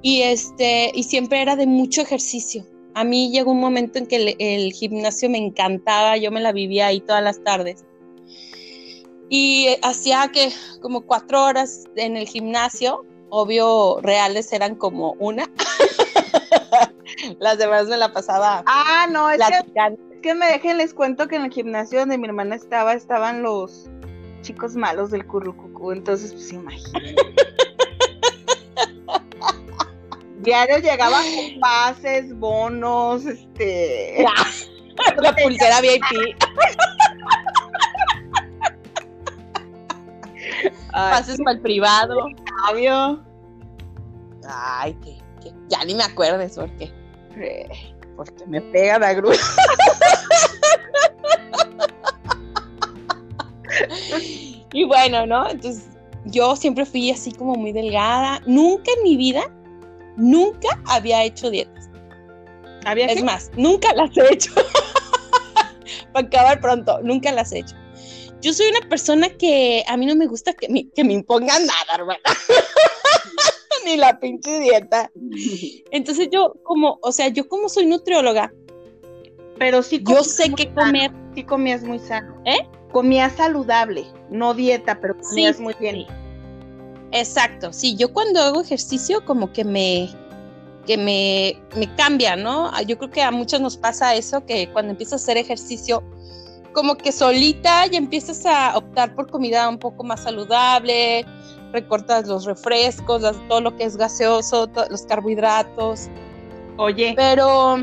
Y 0.01 0.21
este, 0.21 0.91
y 0.93 1.03
siempre 1.03 1.41
era 1.41 1.55
de 1.55 1.67
mucho 1.67 2.01
ejercicio. 2.01 2.65
A 2.93 3.03
mí 3.03 3.31
llegó 3.31 3.51
un 3.51 3.59
momento 3.59 3.99
en 3.99 4.07
que 4.07 4.15
el, 4.15 4.35
el 4.39 4.73
gimnasio 4.73 5.29
me 5.29 5.37
encantaba, 5.37 6.17
yo 6.17 6.31
me 6.31 6.41
la 6.41 6.51
vivía 6.51 6.87
ahí 6.87 6.99
todas 7.01 7.23
las 7.23 7.43
tardes. 7.43 7.85
Y 9.29 9.67
eh, 9.67 9.79
hacía 9.83 10.29
que 10.31 10.51
como 10.81 11.01
cuatro 11.01 11.43
horas 11.43 11.83
en 11.95 12.15
el 12.17 12.27
gimnasio, 12.27 13.05
obvio, 13.29 13.99
reales 14.01 14.51
eran 14.53 14.75
como 14.75 15.13
una. 15.13 15.49
Las 17.39 17.57
demás 17.57 17.87
me 17.87 17.97
la 17.97 18.13
pasaba 18.13 18.63
Ah, 18.67 19.07
no, 19.11 19.29
es 19.29 19.39
que, 19.39 19.81
es 19.83 20.21
que 20.21 20.35
me 20.35 20.45
dejen, 20.47 20.77
les 20.77 20.93
cuento 20.93 21.27
que 21.27 21.35
en 21.35 21.43
el 21.43 21.51
gimnasio 21.51 21.99
donde 21.99 22.17
mi 22.17 22.27
hermana 22.27 22.55
estaba, 22.55 22.93
estaban 22.93 23.43
los 23.43 23.89
chicos 24.41 24.75
malos 24.75 25.11
del 25.11 25.25
currucucú, 25.25 25.91
entonces, 25.91 26.33
pues 26.33 26.53
imagínate. 26.53 27.15
Diario 30.47 30.77
llegaban 30.77 31.23
con 31.35 31.59
pases, 31.67 32.33
bonos, 32.39 33.25
este... 33.25 34.25
La 35.21 35.35
pulsera 35.35 35.81
VIP. 35.81 36.37
Pases 40.91 41.37
para 41.43 41.57
el 41.57 41.61
privado. 41.61 42.29
sabio. 42.65 43.23
Ay, 44.49 44.93
que, 45.03 45.17
que 45.43 45.51
ya 45.67 45.83
ni 45.83 45.93
me 45.93 46.03
acuerdes 46.03 46.55
porque, 46.55 46.89
Eh, 47.35 47.67
porque 48.15 48.45
me 48.47 48.61
pega 48.61 48.97
la 48.99 49.13
grúa. 49.13 49.35
y 54.71 54.85
bueno, 54.85 55.25
¿no? 55.27 55.49
Entonces, 55.49 55.89
yo 56.25 56.55
siempre 56.55 56.85
fui 56.85 57.11
así 57.11 57.33
como 57.33 57.55
muy 57.55 57.73
delgada. 57.73 58.41
Nunca 58.47 58.89
en 58.97 59.03
mi 59.03 59.15
vida, 59.15 59.51
nunca 60.17 60.67
había 60.87 61.23
hecho 61.23 61.49
dietas. 61.49 61.89
¿Había 62.85 63.05
Es 63.07 63.15
que- 63.17 63.23
más, 63.23 63.51
nunca 63.55 63.93
las 63.93 64.15
he 64.17 64.33
hecho. 64.33 64.51
Para 66.13 66.27
acabar 66.27 66.59
pronto, 66.61 66.99
nunca 67.03 67.31
las 67.31 67.51
he 67.53 67.59
hecho. 67.59 67.75
Yo 68.41 68.53
soy 68.53 68.67
una 68.67 68.87
persona 68.87 69.29
que 69.29 69.83
a 69.87 69.97
mí 69.97 70.05
no 70.05 70.15
me 70.15 70.27
gusta 70.27 70.53
que 70.53 70.69
me, 70.69 70.89
que 70.89 71.03
me 71.03 71.13
impongan 71.13 71.65
nada, 71.65 71.95
hermana. 71.95 72.19
Ni 73.85 73.97
la 73.97 74.19
pinche 74.19 74.59
dieta. 74.59 75.11
Entonces 75.91 76.27
yo 76.31 76.53
como, 76.63 76.99
o 77.01 77.11
sea, 77.11 77.29
yo 77.29 77.47
como 77.47 77.69
soy 77.69 77.85
nutrióloga, 77.85 78.53
Pero 79.57 79.81
sí 79.81 80.03
yo 80.07 80.23
sé 80.23 80.43
sano, 80.43 80.55
comer. 80.75 81.11
Sí 81.35 81.43
comías 81.43 81.83
muy 81.83 81.99
sano. 81.99 82.41
¿Eh? 82.45 82.57
Comías 82.91 83.33
saludable, 83.33 84.05
no 84.29 84.53
dieta, 84.53 84.99
pero 85.01 85.17
comías 85.17 85.57
Sí, 85.57 85.61
muy 85.63 85.73
bien. 85.79 85.95
sí. 85.95 86.07
Exacto, 87.11 87.71
sí, 87.71 87.95
yo 87.95 88.11
cuando 88.11 88.41
hago 88.41 88.61
ejercicio 88.61 89.23
como 89.25 89.51
que 89.51 89.63
me 89.63 90.09
que 90.85 90.97
me, 90.97 91.61
me 91.75 91.93
cambia, 91.95 92.37
¿no? 92.37 92.69
Ah, 92.73 92.81
Yo 92.81 92.97
creo 92.97 93.11
que 93.11 93.21
a 93.21 93.29
muchos 93.29 93.59
nos 93.59 93.75
pasa 93.75 94.15
eso, 94.15 94.45
que 94.45 94.69
cuando 94.71 94.91
empiezas 94.91 95.21
a 95.21 95.23
hacer 95.23 95.37
ejercicio, 95.37 96.01
como 96.71 96.95
que 96.95 97.11
solita 97.11 97.85
ya 97.87 97.97
empiezas 97.97 98.45
a 98.45 98.77
optar 98.77 99.13
por 99.13 99.29
comida 99.29 99.67
un 99.67 99.79
poco 99.79 100.05
más 100.05 100.23
saludable, 100.23 101.25
recortas 101.73 102.27
los 102.27 102.45
refrescos, 102.45 103.21
todo 103.49 103.59
lo 103.59 103.75
que 103.75 103.83
es 103.83 103.97
gaseoso, 103.97 104.69
los 104.89 105.01
carbohidratos, 105.03 106.09
Oye, 106.77 107.13
pero 107.17 107.77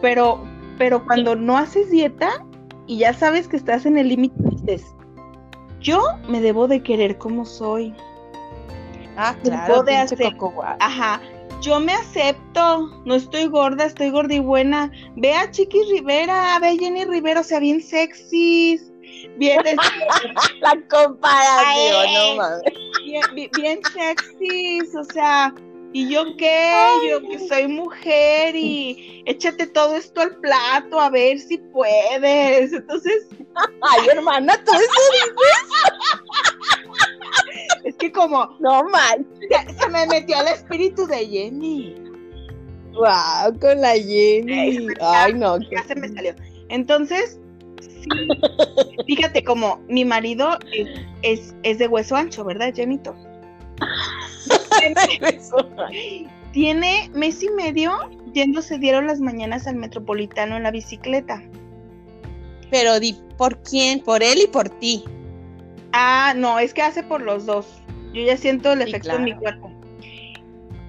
pero, 0.00 0.42
pero 0.78 1.04
cuando 1.04 1.36
no 1.36 1.58
haces 1.58 1.90
dieta 1.90 2.44
y 2.86 2.98
ya 2.98 3.12
sabes 3.12 3.48
que 3.48 3.56
estás 3.56 3.86
en 3.86 3.98
el 3.98 4.08
límite, 4.08 4.34
dices, 4.50 4.84
yo 5.80 6.00
me 6.28 6.40
debo 6.40 6.66
de 6.66 6.82
querer 6.82 7.18
como 7.18 7.44
soy. 7.44 7.94
Ah, 9.20 9.36
claro, 9.42 9.82
de 9.82 9.96
hacer-. 9.96 10.36
Ajá, 10.80 11.20
yo 11.60 11.78
me 11.78 11.92
acepto, 11.92 12.88
no 13.04 13.14
estoy 13.14 13.46
gorda, 13.46 13.84
estoy 13.84 14.10
gorda 14.10 14.34
y 14.34 14.38
buena. 14.40 14.90
Ve 15.16 15.34
a 15.34 15.50
Chiqui 15.50 15.82
Rivera, 15.92 16.58
ve 16.60 16.68
a 16.68 16.76
Jenny 16.76 17.04
Rivera, 17.04 17.40
o 17.40 17.44
sea, 17.44 17.60
bien 17.60 17.82
sexys, 17.82 18.90
bien, 19.36 19.60
este, 19.66 19.78
la 20.60 20.78
comparación, 20.88 22.06
Ay. 22.06 22.14
no 22.14 22.36
mames. 22.36 22.62
bien, 23.34 23.50
bien- 23.52 23.80
sexys, 23.92 24.94
o 24.94 25.04
sea, 25.12 25.54
¿y 25.92 26.08
yo 26.08 26.24
qué? 26.38 26.72
Yo 27.10 27.20
que 27.28 27.46
soy 27.46 27.68
mujer 27.68 28.56
y 28.56 29.22
échate 29.26 29.66
todo 29.66 29.96
esto 29.96 30.22
al 30.22 30.36
plato 30.36 30.98
a 30.98 31.10
ver 31.10 31.38
si 31.38 31.58
puedes. 31.58 32.72
Entonces, 32.72 33.26
Ay, 33.82 34.08
hermana, 34.08 34.56
tú 34.64 34.72
eso 34.72 34.80
es 34.82 34.88
que 34.88 35.30
como, 38.20 38.56
No 38.60 38.84
mal. 38.84 39.26
se, 39.48 39.74
se 39.74 39.88
me 39.88 40.06
metió 40.06 40.40
el 40.40 40.48
espíritu 40.48 41.06
de 41.06 41.26
Jenny. 41.26 41.94
Wow, 42.92 43.58
con 43.60 43.80
la 43.80 43.94
Jenny. 43.94 44.88
Ay, 45.00 45.34
no. 45.34 45.58
Ya 45.70 45.82
se 45.84 45.94
me 45.94 46.08
salió. 46.08 46.34
Entonces, 46.68 47.38
sí, 47.80 48.08
fíjate 49.06 49.42
como 49.42 49.80
mi 49.88 50.04
marido 50.04 50.58
es, 50.72 50.88
es, 51.22 51.54
es 51.62 51.78
de 51.78 51.88
hueso 51.88 52.16
ancho, 52.16 52.44
¿verdad, 52.44 52.72
Jenito? 52.74 53.14
Tiene 56.52 57.10
mes 57.14 57.42
y 57.42 57.48
medio 57.50 57.92
yéndose 58.32 58.78
dieron 58.78 59.06
las 59.06 59.20
mañanas 59.20 59.66
al 59.66 59.76
metropolitano 59.76 60.56
en 60.56 60.64
la 60.64 60.70
bicicleta. 60.70 61.42
Pero 62.70 63.00
di, 63.00 63.16
¿por 63.36 63.60
quién? 63.62 64.00
Por 64.00 64.22
él 64.22 64.40
y 64.44 64.46
por 64.46 64.68
ti. 64.68 65.04
Ah, 65.92 66.34
no, 66.36 66.58
es 66.58 66.72
que 66.72 66.82
hace 66.82 67.02
por 67.02 67.22
los 67.22 67.46
dos. 67.46 67.66
Yo 68.12 68.22
ya 68.22 68.36
siento 68.36 68.72
el 68.72 68.82
Sí, 68.82 68.88
efecto 68.88 69.16
en 69.16 69.24
mi 69.24 69.34
cuerpo. 69.36 69.70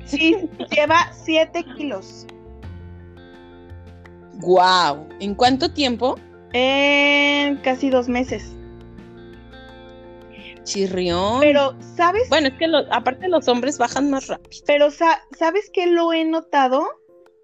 Sí, 0.06 0.36
lleva 0.75 1.12
7 1.13 1.63
kilos. 1.78 2.25
Wow. 4.40 5.08
¿En 5.20 5.36
cuánto 5.36 5.72
tiempo? 5.72 6.18
En 6.54 7.58
casi 7.58 7.90
dos 7.90 8.10
meses. 8.10 8.56
Chirrión. 10.63 11.40
Pero, 11.40 11.75
¿sabes? 11.96 12.30
bueno, 12.30 12.48
es 12.50 12.54
que 12.56 12.68
lo- 12.68 12.92
aparte 12.94 13.28
los 13.28 13.48
hombres 13.48 13.78
bajan 13.78 14.10
más 14.10 14.28
rápido. 14.28 14.63
Pero, 14.68 14.92
sa- 14.92 15.22
¿sabes 15.38 15.70
qué 15.74 15.88
lo 15.88 16.13
he 16.13 16.24
notado? 16.25 16.88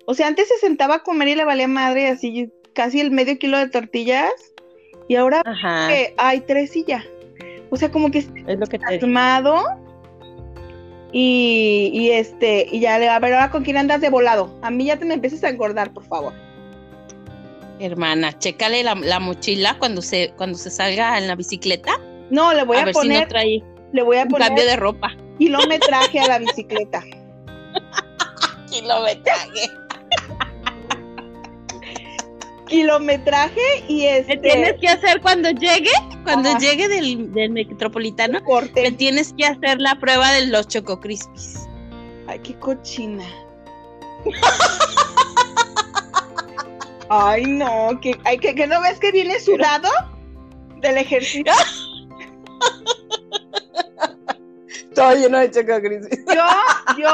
O 0.05 0.13
sea, 0.13 0.27
antes 0.27 0.47
se 0.47 0.57
sentaba 0.57 0.95
a 0.95 1.03
comer 1.03 1.29
y 1.29 1.35
le 1.35 1.43
valía 1.45 1.67
madre 1.67 2.07
así 2.07 2.49
casi 2.73 2.99
el 3.01 3.11
medio 3.11 3.37
kilo 3.39 3.57
de 3.57 3.69
tortillas. 3.69 4.31
Y 5.07 5.15
ahora 5.15 5.41
Ajá. 5.45 5.87
que 5.87 6.13
hay 6.17 6.41
tres 6.41 6.75
y 6.75 6.83
ya. 6.85 7.03
O 7.69 7.77
sea, 7.77 7.91
como 7.91 8.11
que 8.11 8.19
Es 8.19 8.59
lo 8.59 8.67
que. 8.67 8.79
Y, 11.13 11.89
y 11.93 12.11
este, 12.11 12.67
y 12.71 12.81
ya 12.81 12.99
le 12.99 13.07
a 13.07 13.19
ver 13.19 13.33
ahora 13.33 13.49
con 13.49 13.63
quién 13.63 13.77
andas 13.77 14.01
de 14.01 14.09
volado. 14.09 14.53
A 14.61 14.69
mí 14.69 14.85
ya 14.85 14.97
te 14.97 15.05
me 15.05 15.13
empiezas 15.13 15.43
a 15.43 15.49
engordar, 15.49 15.91
por 15.93 16.03
favor. 16.03 16.33
Hermana, 17.79 18.37
chécale 18.37 18.83
la, 18.83 18.95
la 18.95 19.19
mochila 19.19 19.77
cuando 19.79 20.01
se, 20.01 20.33
cuando 20.35 20.57
se 20.57 20.69
salga 20.69 21.17
en 21.17 21.27
la 21.27 21.35
bicicleta. 21.35 21.91
No, 22.29 22.53
le 22.53 22.63
voy 22.63 22.77
a, 22.77 22.81
a, 22.81 22.85
ver 22.85 22.93
si 22.93 22.99
poner, 22.99 23.21
no 23.21 23.27
trae 23.27 23.63
le 23.93 24.03
voy 24.03 24.17
a 24.17 24.23
un 24.23 24.29
poner 24.29 24.47
cambio 24.47 24.65
de 24.65 24.75
ropa. 24.75 25.15
kilometraje 25.37 26.19
a 26.19 26.27
la 26.27 26.39
bicicleta. 26.39 27.03
Kilometraje. 28.69 29.69
Kilometraje 32.67 33.83
y 33.87 34.05
este 34.05 34.39
¿Qué 34.39 34.49
tienes 34.49 34.73
que 34.79 34.87
hacer 34.89 35.21
cuando 35.21 35.49
llegue? 35.51 35.91
Cuando 36.23 36.49
Ajá. 36.49 36.59
llegue 36.59 36.87
del, 36.87 37.33
del 37.33 37.51
metropolitano, 37.51 38.43
corte. 38.43 38.91
tienes 38.91 39.33
que 39.33 39.45
hacer 39.45 39.79
la 39.81 39.95
prueba 39.95 40.31
de 40.33 40.47
los 40.47 40.67
Choco 40.67 40.99
Crispies. 40.99 41.67
Ay, 42.27 42.39
qué 42.39 42.53
cochina. 42.59 43.23
Ay, 47.09 47.45
no, 47.45 47.97
que, 48.01 48.17
ay, 48.25 48.37
que, 48.37 48.53
que 48.53 48.67
no 48.67 48.81
ves 48.81 48.99
que 48.99 49.11
viene 49.11 49.39
sudado 49.39 49.89
del 50.81 50.97
ejercicio. 50.97 51.45
Todo 54.93 55.13
lleno 55.15 55.39
de 55.39 55.51
Choco. 55.51 55.79
Yo, 56.33 56.45
yo, 56.97 57.09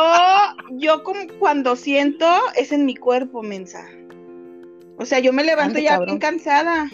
yo 0.80 1.04
como 1.04 1.20
cuando 1.38 1.76
siento 1.76 2.26
es 2.56 2.72
en 2.72 2.86
mi 2.86 2.96
cuerpo, 2.96 3.44
mensa. 3.44 3.86
O 4.98 5.06
sea, 5.06 5.20
yo 5.20 5.34
me 5.34 5.44
levanto 5.44 5.70
Ande, 5.78 5.84
ya 5.84 5.92
cabrón. 5.92 6.08
bien 6.08 6.20
cansada. 6.20 6.90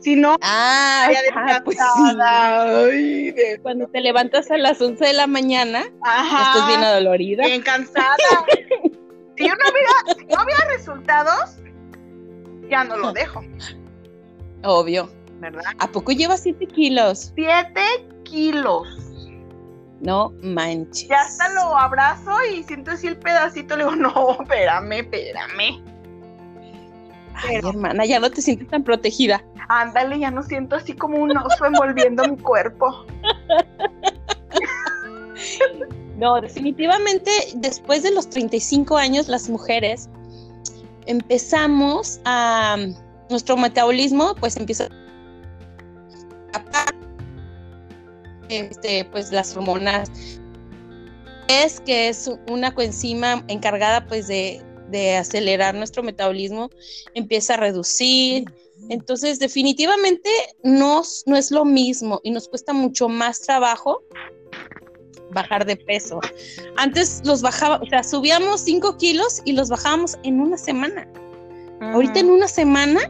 Si 0.00 0.16
no, 0.16 0.36
Ah, 0.42 1.08
ya 1.10 1.18
ah, 1.34 1.62
pues 1.64 1.78
sí. 1.78 1.82
descansada. 1.82 2.84
Ay, 2.86 3.30
de- 3.30 3.58
Cuando 3.62 3.86
te 3.88 4.00
levantas 4.02 4.50
a 4.50 4.58
las 4.58 4.80
11 4.82 5.02
de 5.04 5.12
la 5.14 5.26
mañana, 5.26 5.84
Ajá. 6.02 6.42
estás 6.52 6.68
bien 6.68 6.84
adolorida. 6.84 7.46
bien 7.46 7.62
cansada. 7.62 8.16
si 9.36 9.46
yo 9.48 9.54
no 9.54 9.70
hubiera, 9.70 10.18
si 10.18 10.24
no 10.26 10.42
hubiera 10.44 10.64
resultados, 10.76 11.56
ya 12.68 12.84
no 12.84 12.96
lo 12.98 13.12
dejo, 13.12 13.42
Obvio. 14.62 15.10
¿verdad? 15.40 15.62
¿A 15.78 15.88
poco 15.88 16.12
llevas 16.12 16.42
7 16.42 16.66
kilos? 16.66 17.32
Siete 17.34 17.82
kilos. 18.24 18.86
No 20.00 20.32
manches. 20.42 21.08
Ya 21.08 21.20
hasta 21.22 21.48
lo 21.54 21.76
abrazo 21.78 22.30
y 22.52 22.62
siento 22.62 22.90
así 22.92 23.06
el 23.06 23.16
pedacito. 23.18 23.76
Le 23.76 23.84
digo, 23.84 23.96
no, 23.96 24.38
espérame, 24.40 24.92
espérame. 25.00 25.82
Ay, 27.34 27.56
hermana, 27.56 28.04
ya 28.04 28.20
no 28.20 28.30
te 28.30 28.40
sientes 28.40 28.68
tan 28.68 28.84
protegida. 28.84 29.44
Ándale, 29.68 30.18
ya 30.18 30.30
no 30.30 30.42
siento 30.42 30.76
así 30.76 30.94
como 30.94 31.18
un 31.18 31.36
oso 31.36 31.66
envolviendo 31.66 32.24
mi 32.28 32.36
cuerpo. 32.36 33.06
No, 36.16 36.40
definitivamente 36.40 37.30
después 37.56 38.04
de 38.04 38.12
los 38.12 38.30
35 38.30 38.96
años 38.96 39.28
las 39.28 39.48
mujeres 39.48 40.08
empezamos 41.06 42.20
a 42.24 42.76
nuestro 43.30 43.56
metabolismo 43.56 44.34
pues 44.36 44.56
empieza 44.56 44.88
a 46.52 46.86
este 48.48 49.04
pues 49.06 49.32
las 49.32 49.56
hormonas 49.56 50.10
es 51.48 51.80
que 51.80 52.08
es 52.08 52.30
una 52.48 52.72
coenzima 52.72 53.42
encargada 53.48 54.06
pues 54.06 54.28
de, 54.28 54.62
de 54.94 55.16
acelerar 55.16 55.74
nuestro 55.74 56.02
metabolismo 56.02 56.70
empieza 57.14 57.54
a 57.54 57.56
reducir 57.58 58.44
entonces 58.88 59.38
definitivamente 59.38 60.28
no, 60.62 61.02
no 61.26 61.36
es 61.36 61.50
lo 61.50 61.64
mismo 61.64 62.20
y 62.22 62.30
nos 62.30 62.48
cuesta 62.48 62.72
mucho 62.72 63.08
más 63.08 63.40
trabajo 63.40 64.02
bajar 65.30 65.64
de 65.64 65.76
peso. 65.76 66.20
Antes 66.76 67.22
los 67.24 67.42
bajaba, 67.42 67.80
o 67.82 67.86
sea, 67.86 68.02
subíamos 68.02 68.60
5 68.60 68.96
kilos 68.98 69.42
y 69.44 69.52
los 69.52 69.68
bajábamos 69.68 70.18
en 70.22 70.40
una 70.40 70.56
semana. 70.56 71.08
Ahorita 71.80 72.20
en 72.20 72.30
una 72.30 72.48
semana 72.48 73.00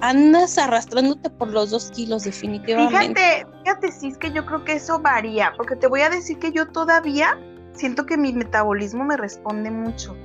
andas 0.00 0.58
arrastrándote 0.58 1.30
por 1.30 1.48
los 1.48 1.70
2 1.70 1.90
kilos, 1.90 2.24
definitivamente. 2.24 3.20
Fíjate, 3.20 3.46
fíjate, 3.64 3.92
sí, 3.92 4.08
es 4.08 4.18
que 4.18 4.30
yo 4.32 4.44
creo 4.46 4.64
que 4.64 4.74
eso 4.74 4.98
varía, 4.98 5.52
porque 5.56 5.76
te 5.76 5.86
voy 5.86 6.00
a 6.00 6.10
decir 6.10 6.38
que 6.38 6.52
yo 6.52 6.68
todavía 6.68 7.38
siento 7.72 8.06
que 8.06 8.16
mi 8.16 8.32
metabolismo 8.32 9.04
me 9.04 9.16
responde 9.16 9.70
mucho. 9.70 10.16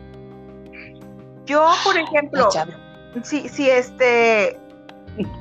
Yo, 1.46 1.72
por 1.84 1.98
ejemplo, 1.98 2.50
si, 3.24 3.50
si 3.50 3.70
este, 3.70 4.60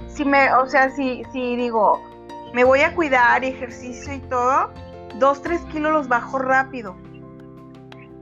si 0.09 0.25
me, 0.25 0.53
o 0.55 0.67
sea, 0.67 0.91
si, 0.91 1.23
si 1.33 1.57
digo, 1.57 2.03
me 2.53 2.65
voy 2.65 2.81
a 2.81 2.95
cuidar 2.95 3.45
y 3.45 3.49
ejercicio 3.49 4.15
y 4.15 4.21
todo, 4.21 4.73
dos, 5.19 5.43
tres 5.43 5.61
kilos 5.73 5.93
los 5.93 6.09
bajo 6.09 6.39
rápido. 6.39 6.97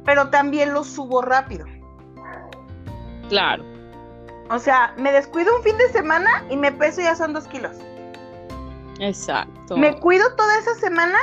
Pero 0.04 0.30
también 0.30 0.72
los 0.72 0.86
subo 0.86 1.22
rápido. 1.22 1.66
Claro. 3.28 3.64
O 4.50 4.58
sea, 4.58 4.94
me 4.96 5.12
descuido 5.12 5.54
un 5.56 5.62
fin 5.62 5.76
de 5.76 5.88
semana 5.90 6.44
y 6.48 6.56
me 6.56 6.72
peso 6.72 7.00
y 7.00 7.04
ya 7.04 7.14
son 7.14 7.34
dos 7.34 7.46
kilos. 7.48 7.76
Exacto. 9.00 9.76
Me 9.76 9.98
cuido 10.00 10.34
toda 10.36 10.58
esa 10.58 10.74
semana 10.76 11.18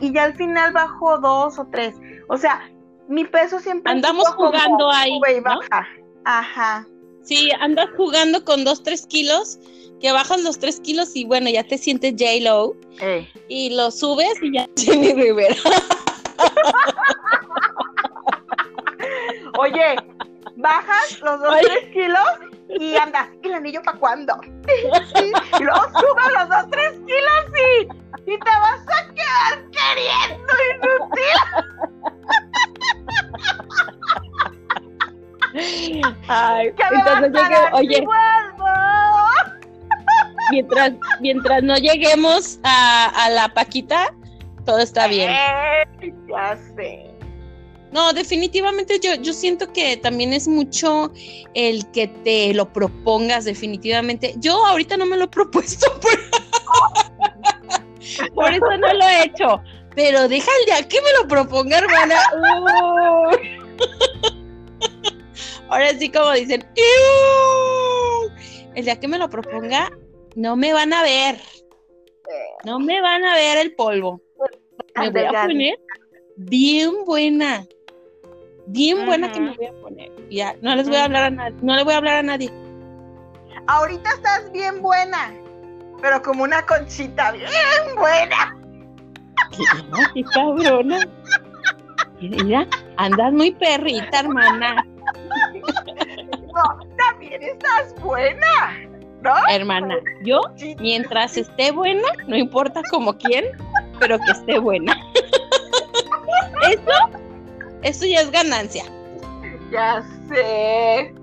y 0.00 0.12
ya 0.12 0.24
al 0.24 0.34
final 0.34 0.72
bajo 0.72 1.18
dos 1.18 1.58
o 1.58 1.66
tres. 1.66 1.96
O 2.28 2.36
sea, 2.36 2.60
mi 3.08 3.24
peso 3.24 3.60
siempre 3.60 3.92
Andamos 3.92 4.24
como 4.30 4.48
jugando 4.48 4.90
ahí, 4.90 5.16
sube 5.18 5.36
y 5.36 5.40
¿no? 5.40 5.42
baja. 5.60 5.86
Ajá. 6.24 6.86
Sí, 7.22 7.50
andas 7.60 7.88
jugando 7.96 8.44
con 8.44 8.64
2, 8.64 8.82
3 8.82 9.06
kilos, 9.06 9.58
que 10.00 10.12
bajas 10.12 10.40
los 10.42 10.58
3 10.58 10.80
kilos 10.80 11.14
y 11.16 11.24
bueno, 11.24 11.48
ya 11.50 11.64
te 11.64 11.78
sientes 11.78 12.14
J-Lo 12.18 12.74
Ey. 13.00 13.28
y 13.48 13.70
lo 13.74 13.90
subes 13.90 14.34
y 14.42 14.52
ya 14.54 14.68
Jenny 14.76 15.12
Rivera. 15.12 15.56
Oye, 19.58 19.96
bajas 20.56 21.20
los 21.22 21.40
dos, 21.40 21.54
tres 21.62 21.88
kilos 21.92 22.24
y 22.68 22.94
andas. 22.96 23.28
¿Y 23.42 23.48
el 23.48 23.54
anillo 23.54 23.82
para 23.82 23.98
cuándo? 23.98 24.34
y 24.44 25.62
luego 25.62 25.82
subes 25.98 26.32
los 26.38 26.48
dos, 26.48 26.70
tres 26.70 26.92
kilos 26.92 27.44
y, 27.54 28.30
y 28.32 28.38
te 28.38 28.50
vas 28.50 28.80
a 28.88 29.14
quedar 29.14 29.70
queriendo 29.70 30.52
inútil. 30.74 31.75
Ay, 36.28 36.68
entonces 36.68 37.32
dar 37.32 37.48
si 37.48 37.54
oye, 37.72 38.06
mientras, 40.50 40.92
mientras 41.20 41.62
no 41.62 41.76
lleguemos 41.76 42.58
a, 42.62 43.24
a 43.24 43.30
la 43.30 43.48
Paquita, 43.48 44.12
todo 44.64 44.78
está 44.78 45.06
bien. 45.06 45.30
Eh, 45.30 46.12
ya 46.28 46.58
sé. 46.76 47.10
No, 47.92 48.12
definitivamente 48.12 48.98
yo, 49.00 49.14
yo 49.14 49.32
siento 49.32 49.72
que 49.72 49.96
también 49.96 50.34
es 50.34 50.48
mucho 50.48 51.12
el 51.54 51.88
que 51.92 52.08
te 52.08 52.52
lo 52.52 52.70
propongas, 52.70 53.44
definitivamente. 53.44 54.34
Yo 54.36 54.66
ahorita 54.66 54.96
no 54.96 55.06
me 55.06 55.16
lo 55.16 55.24
he 55.24 55.28
propuesto, 55.28 55.86
por, 56.00 56.18
por 58.34 58.52
eso 58.52 58.76
no 58.78 58.92
lo 58.92 59.08
he 59.08 59.24
hecho. 59.24 59.62
Pero 59.94 60.28
deja 60.28 60.50
el 60.60 60.66
día 60.66 60.86
que 60.86 61.00
me 61.00 61.12
lo 61.22 61.28
proponga, 61.28 61.78
hermana. 61.78 62.16
Uy. 63.30 63.56
Ahora 65.68 65.90
sí, 65.98 66.10
como 66.10 66.32
dicen, 66.32 66.64
"Iu". 66.76 68.30
el 68.74 68.84
día 68.84 69.00
que 69.00 69.08
me 69.08 69.18
lo 69.18 69.28
proponga, 69.28 69.90
no 70.34 70.56
me 70.56 70.72
van 70.72 70.92
a 70.92 71.02
ver. 71.02 71.40
No 72.64 72.78
me 72.78 73.00
van 73.00 73.24
a 73.24 73.34
ver 73.34 73.58
el 73.58 73.74
polvo. 73.74 74.20
me 74.96 75.10
voy 75.10 75.24
a 75.24 75.46
poner 75.46 75.78
bien 76.36 77.04
buena. 77.04 77.66
Bien 78.68 79.06
buena 79.06 79.30
que 79.30 79.40
me 79.40 79.54
voy 79.54 79.66
a 79.66 79.72
poner. 79.80 80.12
Ya, 80.30 80.56
no 80.60 80.74
les 80.74 80.88
voy 80.88 80.96
a 80.96 81.04
hablar 81.04 81.24
a 81.24 81.30
nadie. 81.30 81.56
No 81.62 81.76
le 81.76 81.84
voy 81.84 81.94
a 81.94 81.96
hablar 81.98 82.16
a 82.16 82.22
nadie. 82.22 82.50
Ahorita 83.68 84.10
estás 84.10 84.50
bien 84.52 84.82
buena, 84.82 85.32
pero 86.00 86.22
como 86.22 86.44
una 86.44 86.64
conchita 86.66 87.32
bien 87.32 87.48
buena. 87.96 88.56
¿Qué, 90.14 90.22
cabrona? 90.24 91.08
Mira, 92.20 92.66
andas 92.96 93.32
muy 93.32 93.52
perrita, 93.52 94.20
hermana. 94.20 94.84
No, 96.54 96.78
también 96.96 97.42
estás 97.42 97.94
buena, 98.02 98.78
¿no? 99.22 99.34
Hermana, 99.48 99.96
yo, 100.22 100.40
mientras 100.78 101.36
esté 101.36 101.70
buena, 101.70 102.08
no 102.26 102.36
importa 102.36 102.82
como 102.90 103.16
quién, 103.16 103.44
pero 103.98 104.18
que 104.18 104.32
esté 104.32 104.58
buena. 104.58 104.96
Eso, 106.70 106.90
eso 107.82 108.06
ya 108.06 108.20
es 108.20 108.30
ganancia. 108.30 108.84
Ya 109.70 110.02
sé. 110.28 111.14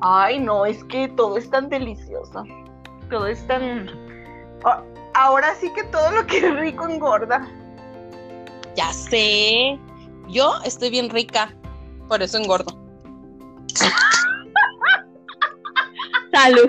Ay, 0.00 0.38
no, 0.38 0.66
es 0.66 0.82
que 0.84 1.08
todo 1.08 1.36
es 1.38 1.48
tan 1.50 1.68
delicioso. 1.68 2.44
Todo 3.08 3.26
es 3.26 3.46
tan... 3.46 3.88
Ahora 5.14 5.54
sí 5.54 5.70
que 5.74 5.84
todo 5.84 6.10
lo 6.10 6.26
que 6.26 6.38
es 6.38 6.56
rico 6.56 6.88
engorda. 6.88 7.46
Ya 8.76 8.92
sé. 8.92 9.78
Yo 10.28 10.52
estoy 10.64 10.90
bien 10.90 11.10
rica, 11.10 11.54
por 12.08 12.22
eso 12.22 12.38
engordo. 12.38 12.78
Salud. 16.32 16.68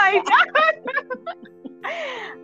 Ay, 0.00 0.22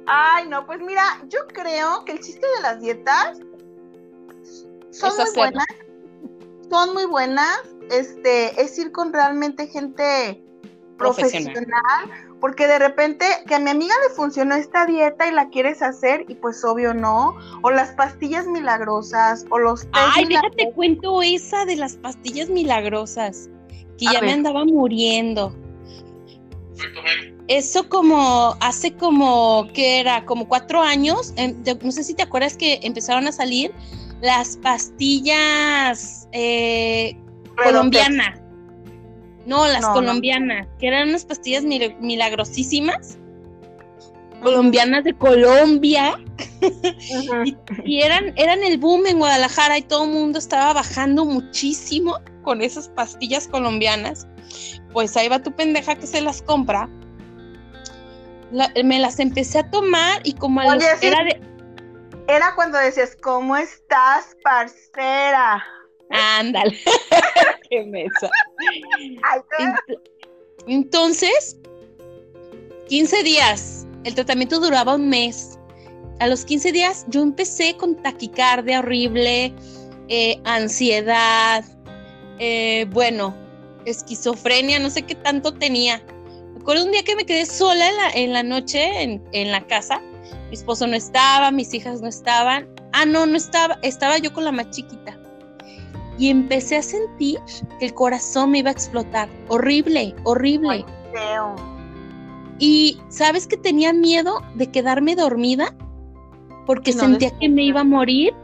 Ay, 0.06 0.48
no, 0.48 0.66
pues 0.66 0.80
mira, 0.80 1.02
yo 1.28 1.46
creo 1.48 2.04
que 2.04 2.12
el 2.12 2.20
chiste 2.20 2.46
de 2.56 2.62
las 2.62 2.80
dietas 2.80 3.38
son 4.90 5.16
muy 5.16 5.34
buenas. 5.34 5.66
Son 6.68 6.94
muy 6.94 7.06
buenas. 7.06 7.60
Este, 7.90 8.60
es 8.60 8.78
ir 8.78 8.92
con 8.92 9.12
realmente 9.12 9.66
gente 9.66 10.42
profesional. 10.96 11.56
porque 12.40 12.66
de 12.66 12.78
repente 12.78 13.26
que 13.46 13.54
a 13.54 13.58
mi 13.58 13.70
amiga 13.70 13.94
le 14.06 14.14
funcionó 14.14 14.54
esta 14.54 14.86
dieta 14.86 15.28
y 15.28 15.32
la 15.32 15.48
quieres 15.50 15.82
hacer 15.82 16.24
y 16.28 16.34
pues 16.34 16.64
obvio 16.64 16.94
no, 16.94 17.36
o 17.62 17.70
las 17.70 17.92
pastillas 17.92 18.46
milagrosas, 18.46 19.44
o 19.50 19.58
los 19.58 19.86
Ay, 19.92 20.26
déjate 20.26 20.72
cuento 20.74 21.22
esa 21.22 21.64
de 21.64 21.76
las 21.76 21.96
pastillas 21.96 22.48
milagrosas, 22.48 23.48
que 24.00 24.12
ya 24.12 24.20
me 24.20 24.32
andaba 24.32 24.64
muriendo. 24.64 25.54
Eso 27.48 27.88
como 27.88 28.56
hace 28.60 28.92
como 28.94 29.68
que 29.74 30.00
era 30.00 30.24
como 30.24 30.48
cuatro 30.48 30.80
años, 30.80 31.34
no 31.82 31.92
sé 31.92 32.04
si 32.04 32.14
te 32.14 32.22
acuerdas 32.22 32.56
que 32.56 32.80
empezaron 32.82 33.26
a 33.26 33.32
salir 33.32 33.72
las 34.22 34.56
pastillas 34.56 36.28
eh, 36.32 37.16
colombianas. 37.62 38.40
No, 39.46 39.66
las 39.66 39.86
colombianas, 39.86 40.68
que 40.78 40.86
eran 40.86 41.08
unas 41.08 41.24
pastillas 41.24 41.64
milagrosísimas. 41.64 43.18
Colombianas 44.42 45.04
de 45.04 45.12
Colombia. 45.14 46.18
y, 47.84 48.00
eran, 48.00 48.32
eran 48.36 48.62
el 48.62 48.78
boom 48.78 49.06
en 49.06 49.18
Guadalajara 49.18 49.78
y 49.78 49.82
todo 49.82 50.04
el 50.04 50.10
mundo 50.10 50.38
estaba 50.38 50.72
bajando 50.72 51.24
muchísimo 51.24 52.18
con 52.42 52.62
esas 52.62 52.88
pastillas 52.88 53.48
colombianas. 53.48 54.26
Pues 54.92 55.16
ahí 55.16 55.28
va 55.28 55.42
tu 55.42 55.52
pendeja 55.52 55.94
que 55.94 56.06
se 56.06 56.20
las 56.20 56.42
compra. 56.42 56.88
me 58.84 58.98
las 58.98 59.18
empecé 59.18 59.58
a 59.58 59.70
tomar 59.70 60.20
y 60.24 60.34
como 60.34 60.60
a 60.60 60.76
era 61.00 61.24
de 61.24 61.50
era 62.30 62.54
cuando 62.54 62.78
decías, 62.78 63.16
¿cómo 63.20 63.56
estás, 63.56 64.36
parcera? 64.44 65.64
Ándale, 66.10 66.78
qué 67.70 67.84
mesa. 67.84 68.30
Entonces, 70.66 71.56
15 72.88 73.22
días. 73.24 73.86
El 74.04 74.14
tratamiento 74.14 74.60
duraba 74.60 74.94
un 74.94 75.08
mes. 75.08 75.58
A 76.20 76.28
los 76.28 76.44
15 76.44 76.72
días 76.72 77.04
yo 77.08 77.22
empecé 77.22 77.76
con 77.76 78.00
taquicardia 78.02 78.78
horrible, 78.78 79.52
eh, 80.08 80.40
ansiedad, 80.44 81.64
eh, 82.40 82.86
bueno, 82.90 83.36
esquizofrenia, 83.84 84.80
no 84.80 84.90
sé 84.90 85.02
qué 85.02 85.14
tanto 85.14 85.54
tenía. 85.54 86.02
Me 86.52 86.60
acuerdo 86.60 86.84
un 86.84 86.90
día 86.90 87.04
que 87.04 87.14
me 87.14 87.24
quedé 87.24 87.46
sola 87.46 87.88
en 87.88 87.96
la, 87.96 88.10
en 88.10 88.32
la 88.32 88.42
noche 88.42 89.02
en, 89.02 89.22
en 89.32 89.52
la 89.52 89.64
casa 89.66 90.02
mi 90.50 90.56
esposo 90.56 90.86
no 90.86 90.96
estaba, 90.96 91.52
mis 91.52 91.72
hijas 91.74 92.00
no 92.00 92.08
estaban. 92.08 92.68
Ah, 92.92 93.06
no, 93.06 93.24
no 93.24 93.36
estaba, 93.36 93.78
estaba 93.82 94.18
yo 94.18 94.32
con 94.32 94.44
la 94.44 94.50
más 94.50 94.70
chiquita. 94.70 95.16
Y 96.18 96.28
empecé 96.28 96.76
a 96.76 96.82
sentir 96.82 97.38
que 97.78 97.86
el 97.86 97.94
corazón 97.94 98.50
me 98.50 98.58
iba 98.58 98.70
a 98.70 98.72
explotar. 98.72 99.28
Horrible, 99.48 100.14
horrible. 100.24 100.84
Y 102.58 102.98
sabes 103.08 103.46
que 103.46 103.56
tenía 103.56 103.92
miedo 103.92 104.42
de 104.56 104.66
quedarme 104.66 105.14
dormida 105.14 105.74
porque 106.66 106.92
sentía 106.92 107.30
que 107.38 107.48
me 107.48 107.62
iba 107.62 107.80
a 107.80 107.84
morir 107.84 108.34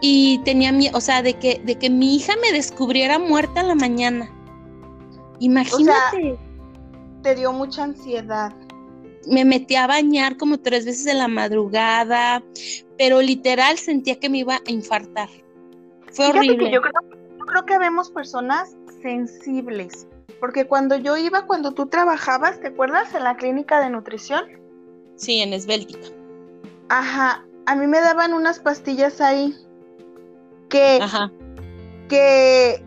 y 0.00 0.38
tenía 0.44 0.72
miedo, 0.72 0.96
o 0.96 1.00
sea, 1.00 1.22
de 1.22 1.34
que, 1.34 1.60
de 1.64 1.76
que 1.76 1.90
mi 1.90 2.16
hija 2.16 2.34
me 2.40 2.52
descubriera 2.52 3.18
muerta 3.18 3.60
en 3.60 3.68
la 3.68 3.74
mañana. 3.74 4.30
Imagínate. 5.40 6.38
te 7.22 7.34
dio 7.34 7.52
mucha 7.52 7.84
ansiedad 7.84 8.52
me 9.28 9.44
metí 9.44 9.76
a 9.76 9.86
bañar 9.86 10.36
como 10.36 10.58
tres 10.58 10.84
veces 10.86 11.06
en 11.06 11.18
la 11.18 11.28
madrugada, 11.28 12.42
pero 12.96 13.20
literal 13.20 13.78
sentía 13.78 14.18
que 14.18 14.28
me 14.28 14.38
iba 14.38 14.56
a 14.56 14.70
infartar. 14.70 15.28
Fue 16.12 16.28
horrible. 16.28 16.70
yo, 16.72 16.80
creo, 16.80 17.66
que 17.66 17.78
vemos 17.78 18.10
personas 18.10 18.76
sensibles, 19.02 20.06
porque 20.40 20.66
cuando 20.66 20.96
yo 20.96 21.16
iba, 21.16 21.46
cuando 21.46 21.72
tú 21.72 21.86
trabajabas, 21.86 22.60
¿te 22.60 22.68
acuerdas 22.68 23.14
en 23.14 23.24
la 23.24 23.36
clínica 23.36 23.80
de 23.80 23.90
nutrición? 23.90 24.44
Sí, 25.16 25.40
en 25.40 25.52
Esbéltica. 25.52 26.08
Ajá, 26.88 27.44
a 27.66 27.76
mí 27.76 27.86
me 27.86 28.00
daban 28.00 28.32
unas 28.32 28.60
pastillas 28.60 29.20
ahí 29.20 29.54
que, 30.68 30.98
Ajá. 31.02 31.30
que 32.08 32.84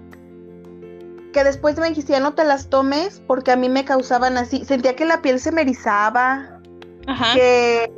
que 1.31 1.43
después 1.43 1.77
me 1.77 1.89
dijiste, 1.89 2.11
ya 2.11 2.19
no 2.19 2.33
te 2.33 2.43
las 2.43 2.69
tomes 2.69 3.21
porque 3.25 3.51
a 3.51 3.55
mí 3.55 3.69
me 3.69 3.85
causaban 3.85 4.37
así, 4.37 4.65
sentía 4.65 4.95
que 4.95 5.05
la 5.05 5.21
piel 5.21 5.39
se 5.39 5.51
me 5.51 5.61
erizaba, 5.61 6.59
Que, 7.33 7.91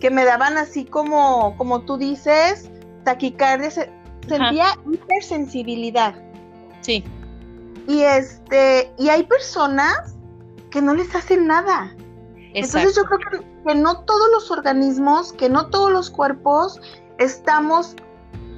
que 0.00 0.10
me 0.10 0.24
daban 0.24 0.58
así 0.58 0.84
como, 0.84 1.56
como 1.56 1.82
tú 1.82 1.96
dices, 1.96 2.68
taquicardia, 3.04 3.70
sentía 3.70 4.66
hipersensibilidad. 4.90 6.14
Sí. 6.80 7.04
Y 7.86 8.02
este, 8.02 8.92
y 8.98 9.08
hay 9.08 9.22
personas 9.24 10.16
que 10.70 10.82
no 10.82 10.94
les 10.94 11.14
hacen 11.14 11.46
nada. 11.46 11.94
Entonces 12.54 12.96
yo 12.96 13.04
creo 13.04 13.18
que, 13.18 13.46
que 13.66 13.74
no 13.76 14.00
todos 14.00 14.28
los 14.32 14.50
organismos, 14.50 15.32
que 15.32 15.48
no 15.48 15.68
todos 15.68 15.90
los 15.90 16.10
cuerpos 16.10 16.80
estamos 17.18 17.94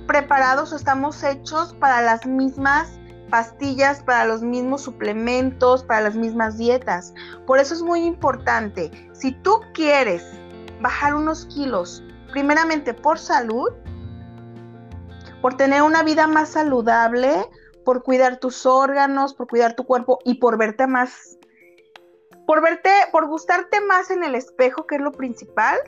preparados 0.07 0.73
o 0.73 0.77
estamos 0.77 1.23
hechos 1.23 1.75
para 1.75 2.03
las 2.03 2.27
mismas 2.27 2.99
pastillas 3.35 4.01
para 4.01 4.27
los 4.27 4.43
mismos 4.43 4.83
suplementos, 4.83 5.83
para 5.83 6.03
las 6.03 6.15
mismas 6.15 6.57
dietas. 6.57 7.13
Por 7.47 7.59
eso 7.59 7.75
es 7.75 7.83
muy 7.83 8.05
importante, 8.05 8.91
si 9.13 9.33
tú 9.33 9.61
quieres 9.73 10.25
bajar 10.81 11.17
unos 11.17 11.47
kilos, 11.47 12.05
primeramente 12.31 12.95
por 12.95 13.19
salud, 13.19 13.73
por 15.43 15.57
tener 15.57 15.83
una 15.83 16.05
vida 16.05 16.29
más 16.29 16.51
saludable, 16.51 17.45
por 17.85 18.05
cuidar 18.05 18.39
tus 18.39 18.67
órganos, 18.67 19.35
por 19.35 19.49
cuidar 19.49 19.75
tu 19.75 19.85
cuerpo 19.85 20.21
y 20.25 20.35
por 20.35 20.57
verte 20.57 20.87
más, 20.87 21.37
por 22.47 22.63
verte, 22.63 22.91
por 23.11 23.27
gustarte 23.27 23.81
más 23.81 24.13
en 24.13 24.23
el 24.23 24.37
espejo, 24.37 24.87
que 24.87 24.95
es 24.95 25.01
lo 25.01 25.11
principal, 25.11 25.79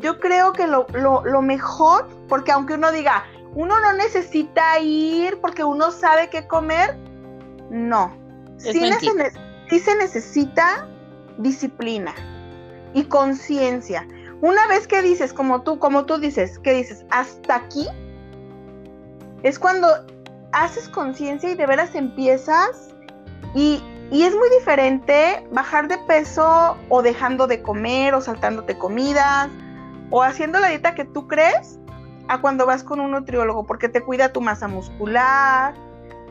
yo 0.00 0.18
creo 0.20 0.52
que 0.52 0.66
lo, 0.66 0.86
lo 0.92 1.42
mejor, 1.42 2.08
porque 2.28 2.52
aunque 2.52 2.74
uno 2.74 2.92
diga, 2.92 3.24
uno 3.54 3.80
no 3.80 3.92
necesita 3.94 4.78
ir 4.80 5.40
porque 5.40 5.64
uno 5.64 5.90
sabe 5.90 6.28
qué 6.30 6.46
comer. 6.46 6.96
No. 7.70 8.12
Sí, 8.58 9.80
se 9.80 9.96
necesita 9.96 10.88
disciplina 11.38 12.14
y 12.94 13.04
conciencia. 13.04 14.06
Una 14.40 14.66
vez 14.66 14.86
que 14.86 15.02
dices, 15.02 15.32
como 15.32 15.62
tú, 15.62 15.78
como 15.78 16.06
tú 16.06 16.18
dices, 16.18 16.58
que 16.58 16.72
dices, 16.72 17.04
hasta 17.10 17.56
aquí, 17.56 17.86
es 19.42 19.58
cuando 19.58 19.88
haces 20.52 20.88
conciencia 20.88 21.50
y 21.50 21.54
de 21.54 21.66
veras 21.66 21.94
empiezas 21.94 22.90
y, 23.54 23.82
y, 24.10 24.22
es 24.22 24.34
muy 24.34 24.48
diferente 24.50 25.46
bajar 25.52 25.88
de 25.88 25.98
peso 25.98 26.76
o 26.88 27.02
dejando 27.02 27.46
de 27.46 27.62
comer 27.62 28.14
o 28.14 28.20
saltándote 28.20 28.78
comidas 28.78 29.50
o 30.10 30.22
haciendo 30.22 30.60
la 30.60 30.68
dieta 30.68 30.94
que 30.94 31.04
tú 31.04 31.26
crees 31.26 31.78
a 32.28 32.40
cuando 32.40 32.66
vas 32.66 32.84
con 32.84 33.00
un 33.00 33.12
nutriólogo, 33.12 33.66
porque 33.66 33.88
te 33.88 34.02
cuida 34.02 34.32
tu 34.32 34.40
masa 34.40 34.68
muscular, 34.68 35.74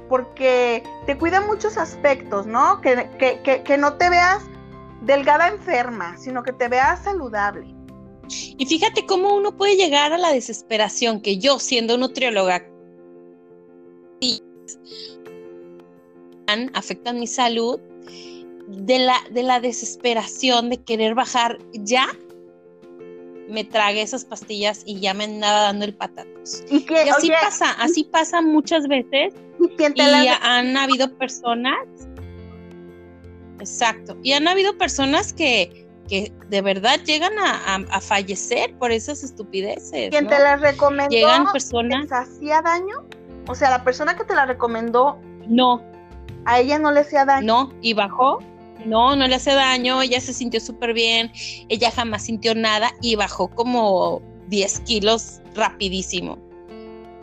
porque 0.09 0.83
te 1.05 1.17
cuida 1.17 1.41
muchos 1.41 1.77
aspectos, 1.77 2.45
¿no? 2.45 2.81
Que, 2.81 3.77
no 3.79 3.93
te 3.95 4.09
veas 4.09 4.43
delgada 5.01 5.47
enferma, 5.47 6.17
sino 6.17 6.43
que 6.43 6.53
te 6.53 6.67
veas 6.67 7.03
saludable. 7.03 7.67
Y 8.29 8.65
fíjate 8.65 9.05
cómo 9.05 9.35
uno 9.35 9.55
puede 9.55 9.75
llegar 9.75 10.13
a 10.13 10.17
la 10.17 10.31
desesperación, 10.31 11.21
que 11.21 11.37
yo 11.37 11.59
siendo 11.59 11.97
nutrióloga, 11.97 12.63
afectan 16.73 17.19
mi 17.19 17.27
salud, 17.27 17.79
de 18.67 18.99
la, 18.99 19.15
de 19.31 19.43
la 19.43 19.61
desesperación 19.61 20.69
de 20.69 20.83
querer 20.83 21.15
bajar 21.15 21.57
ya, 21.73 22.07
me 23.49 23.63
tragué 23.63 24.01
esas 24.01 24.25
pastillas 24.25 24.83
y 24.85 24.99
ya 24.99 25.13
me 25.13 25.25
andaba 25.25 25.61
dando 25.61 25.85
el 25.85 25.93
patatos. 25.93 26.63
Y, 26.69 26.85
así 27.09 27.29
pasa, 27.29 27.71
así 27.79 28.03
pasa 28.03 28.41
muchas 28.41 28.87
veces. 28.87 29.33
Y, 29.77 30.27
han 30.41 30.77
habido 30.77 31.17
personas, 31.17 31.77
exacto, 33.59 34.17
y 34.21 34.33
han 34.33 34.47
habido 34.47 34.77
personas 34.77 35.33
que, 35.33 35.87
que 36.07 36.31
de 36.49 36.61
verdad 36.61 36.99
llegan 37.05 37.33
a, 37.39 38.01
fallecer 38.01 38.75
por 38.77 38.91
esas 38.91 39.23
estupideces. 39.23 40.09
¿Quién 40.09 40.27
te 40.27 40.39
las 40.39 40.61
recomendó? 40.61 41.09
Llegan 41.09 41.51
personas. 41.51 42.11
hacía 42.11 42.61
daño? 42.61 43.05
O 43.47 43.55
sea, 43.55 43.69
la 43.69 43.83
persona 43.83 44.15
que 44.15 44.23
te 44.23 44.35
la 44.35 44.45
recomendó. 44.45 45.19
No. 45.47 45.81
A 46.45 46.59
ella 46.59 46.79
no 46.79 46.91
le 46.91 47.01
hacía 47.01 47.25
daño. 47.25 47.45
No, 47.45 47.73
y 47.81 47.93
bajó. 47.93 48.39
No, 48.87 49.15
no 49.15 49.27
le 49.27 49.35
hace 49.35 49.53
daño. 49.53 50.01
Ella 50.01 50.19
se 50.21 50.33
sintió 50.33 50.59
súper 50.59 50.93
bien. 50.93 51.31
Ella 51.69 51.91
jamás 51.91 52.23
sintió 52.23 52.55
nada 52.55 52.91
y 53.01 53.15
bajó 53.15 53.49
como 53.49 54.21
10 54.47 54.79
kilos 54.81 55.41
rapidísimo. 55.53 56.37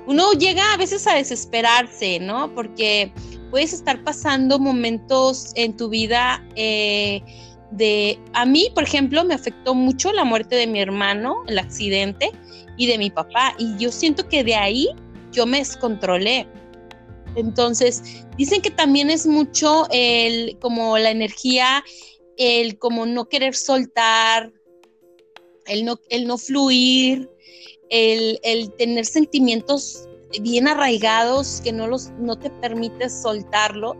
Uno 0.06 0.32
llega 0.32 0.74
a 0.74 0.76
veces 0.76 1.06
a 1.06 1.14
desesperarse, 1.14 2.20
¿no? 2.20 2.54
Porque 2.54 3.10
puedes 3.50 3.72
estar 3.72 4.02
pasando 4.04 4.58
momentos 4.58 5.52
en 5.54 5.76
tu 5.76 5.88
vida. 5.88 6.44
Eh, 6.56 7.22
de, 7.70 8.18
a 8.34 8.44
mí, 8.44 8.68
por 8.74 8.84
ejemplo, 8.84 9.24
me 9.24 9.34
afectó 9.34 9.74
mucho 9.74 10.12
la 10.12 10.24
muerte 10.24 10.56
de 10.56 10.66
mi 10.66 10.80
hermano, 10.80 11.42
el 11.48 11.58
accidente, 11.58 12.30
y 12.76 12.86
de 12.86 12.98
mi 12.98 13.10
papá. 13.10 13.54
Y 13.58 13.76
yo 13.78 13.90
siento 13.90 14.28
que 14.28 14.44
de 14.44 14.54
ahí 14.54 14.88
yo 15.32 15.46
me 15.46 15.58
descontrolé. 15.58 16.46
Entonces, 17.36 18.24
dicen 18.36 18.62
que 18.62 18.70
también 18.70 19.10
es 19.10 19.26
mucho 19.26 19.86
el, 19.90 20.58
como 20.60 20.98
la 20.98 21.10
energía, 21.10 21.84
el 22.36 22.78
como 22.78 23.06
no 23.06 23.28
querer 23.28 23.54
soltar, 23.54 24.52
el 25.66 25.84
no, 25.84 25.98
el 26.10 26.26
no 26.26 26.38
fluir, 26.38 27.30
el, 27.90 28.38
el 28.42 28.72
tener 28.74 29.06
sentimientos 29.06 30.08
bien 30.42 30.66
arraigados 30.68 31.60
que 31.62 31.72
no, 31.72 31.86
los, 31.86 32.10
no 32.18 32.36
te 32.38 32.50
permite 32.50 33.08
soltarlos 33.08 33.96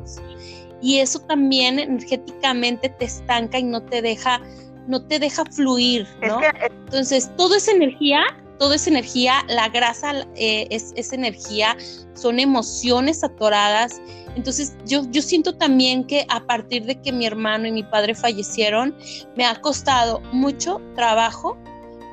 y 0.85 0.99
eso 0.99 1.19
también 1.21 1.79
energéticamente 1.79 2.91
te 2.91 3.07
estanca 3.07 3.59
y 3.59 3.63
no 3.63 3.83
te 3.83 4.03
deja, 4.03 4.43
no 4.87 5.07
te 5.07 5.19
deja 5.19 5.45
fluir, 5.47 6.07
¿no? 6.21 6.41
Entonces, 6.63 7.35
toda 7.37 7.57
esa 7.57 7.73
energía, 7.73 8.23
toda 8.59 8.77
esa 8.77 8.91
energía, 8.91 9.45
la 9.49 9.69
grasa 9.69 10.27
eh, 10.37 10.67
es, 10.71 11.13
energía, 11.13 11.77
son 12.15 12.39
emociones 12.39 13.23
atoradas. 13.25 14.01
Entonces, 14.37 14.75
yo, 14.87 15.03
yo 15.11 15.23
siento 15.23 15.57
también 15.57 16.05
que 16.07 16.27
a 16.29 16.45
partir 16.45 16.85
de 16.85 17.01
que 17.01 17.13
mi 17.13 17.27
hermano 17.27 17.67
y 17.67 17.73
mi 17.73 17.83
padre 17.83 18.15
fallecieron, 18.15 18.95
me 19.37 19.45
ha 19.45 19.61
costado 19.61 20.21
mucho 20.33 20.81
trabajo 20.95 21.57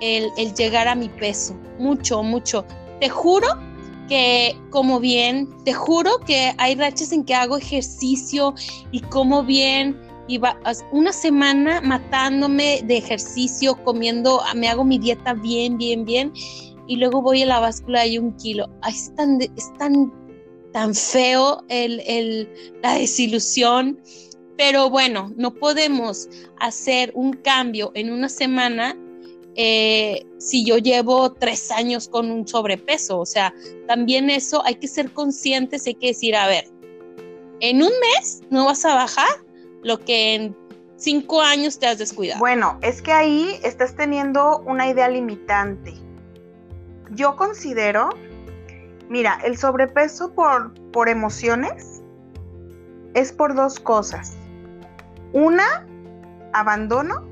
el, 0.01 0.29
el 0.37 0.53
llegar 0.53 0.87
a 0.87 0.95
mi 0.95 1.09
peso, 1.09 1.53
mucho, 1.77 2.23
mucho. 2.23 2.65
Te 2.99 3.09
juro 3.09 3.47
que 4.07 4.59
como 4.71 4.99
bien, 4.99 5.47
te 5.63 5.73
juro 5.73 6.19
que 6.25 6.53
hay 6.57 6.75
rachas 6.75 7.13
en 7.13 7.23
que 7.23 7.33
hago 7.33 7.55
ejercicio 7.55 8.53
y 8.91 8.99
como 8.99 9.43
bien, 9.43 9.97
iba 10.31 10.57
una 10.91 11.11
semana 11.11 11.81
matándome 11.81 12.81
de 12.85 12.97
ejercicio, 12.97 13.75
comiendo, 13.83 14.41
me 14.55 14.69
hago 14.69 14.83
mi 14.83 14.97
dieta 14.97 15.33
bien, 15.33 15.77
bien, 15.77 16.05
bien, 16.05 16.31
y 16.87 16.95
luego 16.95 17.21
voy 17.21 17.43
a 17.43 17.45
la 17.45 17.59
báscula 17.59 18.05
y 18.07 18.17
un 18.17 18.35
kilo. 18.37 18.69
Es 18.87 19.13
tan, 19.15 19.41
es 19.41 19.73
tan, 19.77 20.11
tan 20.71 20.95
feo 20.95 21.63
el, 21.67 22.01
el, 22.07 22.49
la 22.81 22.95
desilusión, 22.95 23.99
pero 24.57 24.89
bueno, 24.89 25.33
no 25.35 25.53
podemos 25.53 26.29
hacer 26.59 27.11
un 27.13 27.33
cambio 27.33 27.91
en 27.93 28.11
una 28.11 28.29
semana 28.29 28.97
eh, 29.55 30.25
si 30.37 30.63
yo 30.63 30.77
llevo 30.77 31.33
tres 31.33 31.71
años 31.71 32.07
con 32.07 32.31
un 32.31 32.47
sobrepeso. 32.47 33.19
O 33.19 33.25
sea, 33.25 33.53
también 33.87 34.29
eso 34.29 34.63
hay 34.65 34.75
que 34.75 34.87
ser 34.87 35.11
conscientes, 35.11 35.85
hay 35.87 35.95
que 35.95 36.07
decir, 36.07 36.35
a 36.35 36.47
ver, 36.47 36.69
en 37.59 37.83
un 37.83 37.91
mes 38.15 38.41
no 38.49 38.65
vas 38.65 38.85
a 38.85 38.95
bajar 38.95 39.50
lo 39.83 39.99
que 39.99 40.35
en 40.35 40.55
cinco 40.97 41.41
años 41.41 41.79
te 41.79 41.87
has 41.87 41.97
descuidado. 41.97 42.39
Bueno, 42.39 42.77
es 42.81 43.01
que 43.01 43.11
ahí 43.11 43.59
estás 43.63 43.95
teniendo 43.95 44.59
una 44.59 44.87
idea 44.87 45.09
limitante. 45.09 45.93
Yo 47.11 47.35
considero, 47.35 48.09
mira, 49.09 49.39
el 49.43 49.57
sobrepeso 49.57 50.33
por, 50.33 50.73
por 50.91 51.09
emociones 51.09 52.01
es 53.13 53.31
por 53.31 53.55
dos 53.55 53.79
cosas. 53.79 54.33
Una, 55.33 55.85
abandono 56.53 57.25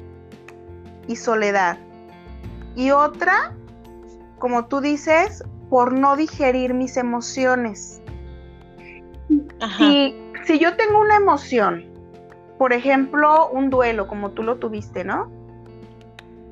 y 1.07 1.15
soledad 1.15 1.77
y 2.75 2.91
otra, 2.91 3.53
como 4.37 4.67
tú 4.67 4.79
dices, 4.79 5.43
por 5.69 5.91
no 5.91 6.15
digerir 6.15 6.73
mis 6.73 6.97
emociones. 6.97 8.01
Si, 9.77 10.15
si 10.45 10.59
yo 10.59 10.75
tengo 10.77 10.99
una 10.99 11.17
emoción, 11.17 11.85
por 12.59 12.73
ejemplo, 12.73 13.49
un 13.49 13.71
duelo, 13.71 14.05
como 14.05 14.31
tú 14.31 14.43
lo 14.43 14.57
tuviste, 14.57 15.03
¿no? 15.03 15.31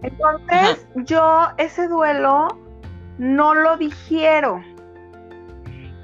Entonces, 0.01 0.87
yo 0.95 1.49
ese 1.57 1.87
duelo 1.87 2.47
no 3.19 3.53
lo 3.53 3.77
digiero. 3.77 4.63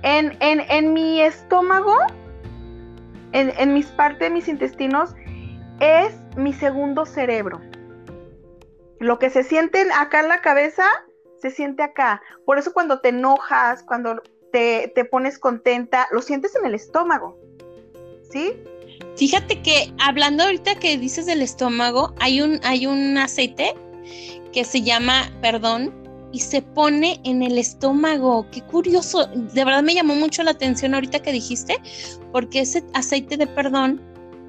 En, 0.03 0.37
en, 0.41 0.93
mi 0.93 1.21
estómago, 1.21 1.95
en, 3.31 3.51
en 3.57 3.73
mis 3.73 3.87
partes 3.87 4.19
de 4.19 4.29
mis 4.29 4.47
intestinos, 4.47 5.15
es 5.79 6.19
mi 6.35 6.53
segundo 6.53 7.05
cerebro. 7.05 7.61
Lo 8.99 9.17
que 9.17 9.29
se 9.29 9.43
siente 9.43 9.87
acá 9.97 10.19
en 10.19 10.27
la 10.27 10.41
cabeza, 10.41 10.85
se 11.37 11.49
siente 11.49 11.81
acá. 11.81 12.21
Por 12.45 12.57
eso 12.57 12.73
cuando 12.73 12.99
te 12.99 13.09
enojas, 13.09 13.83
cuando 13.83 14.21
te, 14.51 15.07
pones 15.09 15.39
contenta, 15.39 16.07
lo 16.11 16.21
sientes 16.21 16.55
en 16.55 16.65
el 16.65 16.75
estómago. 16.75 17.37
¿Sí? 18.29 18.63
Fíjate 19.15 19.61
que 19.61 19.93
hablando 19.99 20.43
ahorita 20.43 20.75
que 20.75 20.97
dices 20.97 21.25
del 21.25 21.41
estómago, 21.41 22.13
hay 22.19 22.41
un, 22.41 22.59
hay 22.63 22.85
un 22.85 23.17
aceite 23.17 23.75
que 24.51 24.63
se 24.63 24.81
llama 24.81 25.31
perdón 25.41 25.93
y 26.31 26.39
se 26.39 26.61
pone 26.61 27.19
en 27.23 27.43
el 27.43 27.57
estómago. 27.57 28.47
Qué 28.51 28.61
curioso. 28.61 29.27
De 29.27 29.63
verdad 29.63 29.83
me 29.83 29.93
llamó 29.93 30.15
mucho 30.15 30.43
la 30.43 30.51
atención 30.51 30.95
ahorita 30.95 31.19
que 31.19 31.31
dijiste, 31.31 31.77
porque 32.31 32.61
ese 32.61 32.83
aceite 32.93 33.37
de 33.37 33.47
perdón 33.47 34.01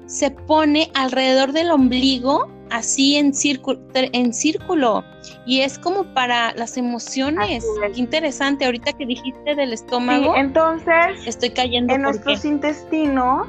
se 0.07 0.31
pone 0.31 0.91
alrededor 0.95 1.51
del 1.51 1.71
ombligo 1.71 2.49
así 2.71 3.15
en 3.15 3.33
círculo, 3.33 3.79
en 3.93 4.33
círculo 4.33 5.03
y 5.45 5.61
es 5.61 5.77
como 5.77 6.03
para 6.13 6.53
las 6.55 6.77
emociones. 6.77 7.63
Qué 7.93 7.99
interesante, 7.99 8.65
ahorita 8.65 8.93
que 8.93 9.05
dijiste 9.05 9.55
del 9.55 9.73
estómago. 9.73 10.35
entonces, 10.35 11.25
estoy 11.25 11.51
cayendo 11.51 11.93
en 11.93 12.01
nuestros 12.03 12.43
intestinos 12.45 13.47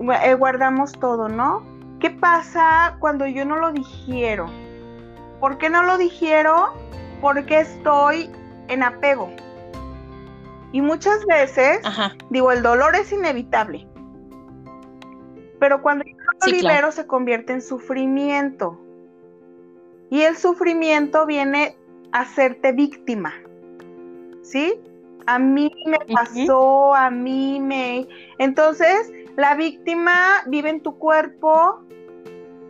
eh, 0.00 0.34
guardamos 0.34 0.92
todo, 0.92 1.28
¿no? 1.28 1.62
¿Qué 2.00 2.10
pasa 2.10 2.96
cuando 3.00 3.26
yo 3.26 3.44
no 3.44 3.56
lo 3.56 3.72
digiero? 3.72 4.46
¿Por 5.40 5.58
qué 5.58 5.68
no 5.68 5.82
lo 5.82 5.98
digiero? 5.98 6.74
Porque 7.20 7.60
estoy 7.60 8.30
en 8.68 8.82
apego. 8.82 9.30
Y 10.72 10.80
muchas 10.82 11.24
veces, 11.26 11.80
digo, 12.30 12.52
el 12.52 12.62
dolor 12.62 12.94
es 12.94 13.10
inevitable. 13.12 13.86
Pero 15.58 15.82
cuando 15.82 16.04
yo 16.04 16.14
lo 16.46 16.52
libero 16.52 16.92
se 16.92 17.06
convierte 17.06 17.52
en 17.52 17.62
sufrimiento. 17.62 18.78
Y 20.10 20.22
el 20.22 20.36
sufrimiento 20.36 21.26
viene 21.26 21.76
a 22.12 22.20
hacerte 22.20 22.72
víctima. 22.72 23.32
¿Sí? 24.42 24.80
A 25.26 25.38
mí 25.38 25.70
me 25.86 25.98
pasó, 26.14 26.94
a 26.94 27.10
mí 27.10 27.60
me... 27.60 28.06
Entonces, 28.38 29.12
la 29.38 29.54
víctima 29.54 30.42
vive 30.46 30.68
en 30.68 30.82
tu 30.82 30.98
cuerpo 30.98 31.84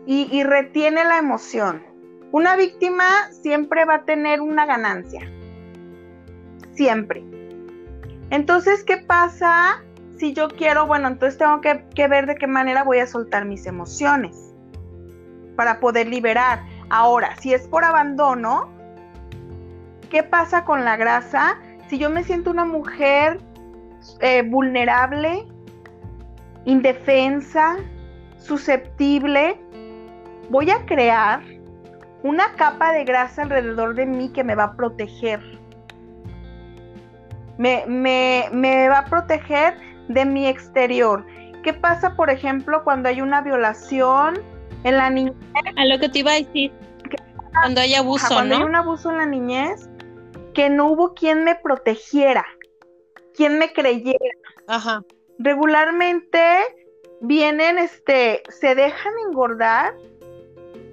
y, 0.05 0.43
retiene 0.43 1.03
la 1.03 1.17
emoción. 1.17 1.83
Una 2.31 2.55
víctima 2.55 3.05
siempre 3.31 3.85
va 3.85 3.95
a 3.95 4.05
tener 4.05 4.39
una 4.39 4.67
ganancia. 4.67 5.21
Siempre. 6.73 7.23
Entonces, 8.29 8.83
¿qué 8.83 8.97
pasa 8.97 9.83
si 10.17 10.33
yo 10.33 10.47
quiero, 10.47 10.85
bueno, 10.85 11.07
entonces 11.07 11.39
tengo 11.39 11.59
que, 11.59 12.07
ver 12.07 12.27
de 12.27 12.35
qué 12.35 12.45
manera 12.45 12.83
voy 12.83 12.99
a 12.99 13.07
soltar 13.07 13.45
mis 13.45 13.65
emociones 13.65 14.53
para 15.55 15.79
poder 15.79 16.07
liberar. 16.07 16.61
Ahora, 16.91 17.35
si 17.37 17.51
es 17.51 17.67
por 17.67 17.83
abandono, 17.83 18.69
¿qué 20.11 20.21
pasa 20.21 20.65
con 20.65 20.85
la 20.85 20.97
grasa? 20.97 21.57
Si 21.87 21.97
yo 21.97 22.11
me 22.11 22.23
siento 22.23 22.51
una 22.51 22.65
mujer 22.65 23.39
eh, 24.19 24.43
vulnerable, 24.43 25.47
indefensa, 26.69 27.77
susceptible, 28.37 29.59
voy 30.49 30.69
a 30.69 30.85
crear 30.85 31.41
una 32.23 32.53
capa 32.53 32.91
de 32.93 33.05
grasa 33.05 33.43
alrededor 33.43 33.95
de 33.95 34.05
mí 34.05 34.29
que 34.29 34.43
me 34.43 34.55
va 34.55 34.65
a 34.65 34.75
proteger. 34.75 35.41
Me, 37.57 37.83
me, 37.87 38.87
va 38.87 38.99
a 38.99 39.05
proteger 39.05 39.75
de 40.07 40.25
mi 40.25 40.47
exterior. 40.47 41.25
¿Qué 41.63 41.73
pasa, 41.73 42.15
por 42.15 42.29
ejemplo, 42.29 42.83
cuando 42.83 43.09
hay 43.09 43.19
una 43.21 43.41
violación 43.41 44.39
en 44.83 44.97
la 44.97 45.09
niñez? 45.09 45.35
A 45.75 45.85
lo 45.85 45.99
que 45.99 46.07
te 46.07 46.19
iba 46.19 46.31
a 46.31 46.35
decir. 46.35 46.71
Cuando 47.51 47.81
hay 47.81 47.95
abuso, 47.95 48.27
cuando 48.29 48.55
hay 48.55 48.63
un 48.63 48.75
abuso 48.75 49.11
en 49.11 49.17
la 49.17 49.25
niñez, 49.25 49.89
que 50.53 50.69
no 50.69 50.87
hubo 50.87 51.13
quien 51.13 51.43
me 51.43 51.55
protegiera, 51.55 52.45
quien 53.33 53.57
me 53.59 53.73
creyera. 53.73 54.35
Ajá. 54.67 55.01
Regularmente 55.39 56.39
vienen, 57.21 57.77
este, 57.77 58.43
se 58.49 58.75
dejan 58.75 59.13
engordar, 59.25 59.93